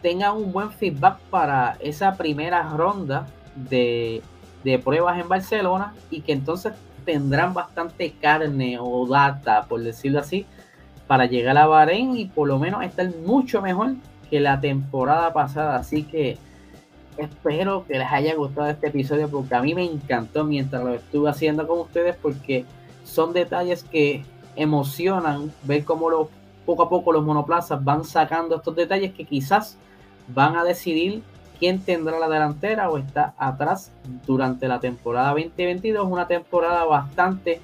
tenga 0.00 0.32
un 0.32 0.52
buen 0.52 0.70
feedback 0.70 1.18
para 1.30 1.76
esa 1.80 2.16
primera 2.16 2.68
ronda 2.70 3.26
de, 3.54 4.22
de 4.64 4.78
pruebas 4.78 5.18
en 5.18 5.28
Barcelona 5.28 5.94
y 6.10 6.20
que 6.20 6.32
entonces 6.32 6.72
tendrán 7.04 7.54
bastante 7.54 8.12
carne 8.20 8.78
o 8.80 9.06
data, 9.06 9.64
por 9.68 9.82
decirlo 9.82 10.20
así, 10.20 10.46
para 11.06 11.26
llegar 11.26 11.58
a 11.58 11.66
Bahrein 11.66 12.16
y 12.16 12.26
por 12.26 12.48
lo 12.48 12.58
menos 12.58 12.84
estar 12.84 13.08
mucho 13.26 13.60
mejor 13.60 13.94
que 14.30 14.40
la 14.40 14.60
temporada 14.60 15.32
pasada. 15.32 15.76
Así 15.76 16.04
que 16.04 16.38
espero 17.16 17.84
que 17.86 17.98
les 17.98 18.10
haya 18.10 18.34
gustado 18.34 18.68
este 18.70 18.88
episodio 18.88 19.28
porque 19.28 19.54
a 19.54 19.62
mí 19.62 19.74
me 19.74 19.84
encantó 19.84 20.44
mientras 20.44 20.82
lo 20.82 20.94
estuve 20.94 21.28
haciendo 21.28 21.66
con 21.66 21.80
ustedes 21.80 22.16
porque 22.16 22.64
son 23.04 23.32
detalles 23.32 23.82
que 23.84 24.24
emocionan 24.56 25.52
ver 25.64 25.84
cómo 25.84 26.08
lo, 26.08 26.30
poco 26.64 26.84
a 26.84 26.88
poco 26.88 27.12
los 27.12 27.24
monoplazas 27.24 27.82
van 27.82 28.04
sacando 28.04 28.56
estos 28.56 28.76
detalles 28.76 29.12
que 29.12 29.24
quizás 29.24 29.76
van 30.28 30.56
a 30.56 30.64
decidir 30.64 31.22
quién 31.62 31.78
tendrá 31.78 32.18
la 32.18 32.28
delantera 32.28 32.90
o 32.90 32.98
está 32.98 33.34
atrás 33.38 33.92
durante 34.26 34.66
la 34.66 34.80
temporada 34.80 35.28
2022. 35.28 36.08
Una 36.10 36.26
temporada 36.26 36.84
bastante 36.84 37.60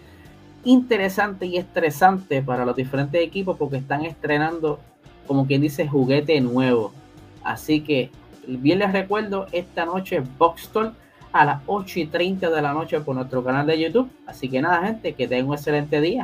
interesante 0.63 1.47
y 1.47 1.57
estresante 1.57 2.41
para 2.41 2.65
los 2.65 2.77
diferentes 2.77 3.21
equipos 3.21 3.57
porque 3.57 3.79
están 3.79 4.05
estrenando 4.05 4.79
como 5.27 5.49
quien 5.49 5.63
dice, 5.63 5.89
juguete 5.89 6.41
nuevo. 6.41 6.93
Así 7.43 7.81
que 7.81 8.13
bien 8.47 8.79
les 8.79 8.93
recuerdo, 8.93 9.47
esta 9.51 9.85
noche 9.85 10.23
Box 10.39 10.71
a 11.33 11.45
las 11.45 11.61
8 11.67 11.99
y 11.99 12.07
30 12.07 12.51
de 12.51 12.63
la 12.63 12.73
noche 12.73 13.01
por 13.01 13.17
nuestro 13.17 13.43
canal 13.43 13.67
de 13.67 13.81
YouTube. 13.81 14.09
Así 14.29 14.49
que 14.49 14.63
nada, 14.63 14.87
gente, 14.87 15.15
que 15.15 15.27
tengan 15.27 15.49
un 15.49 15.55
excelente 15.55 16.01
día. 16.01 16.17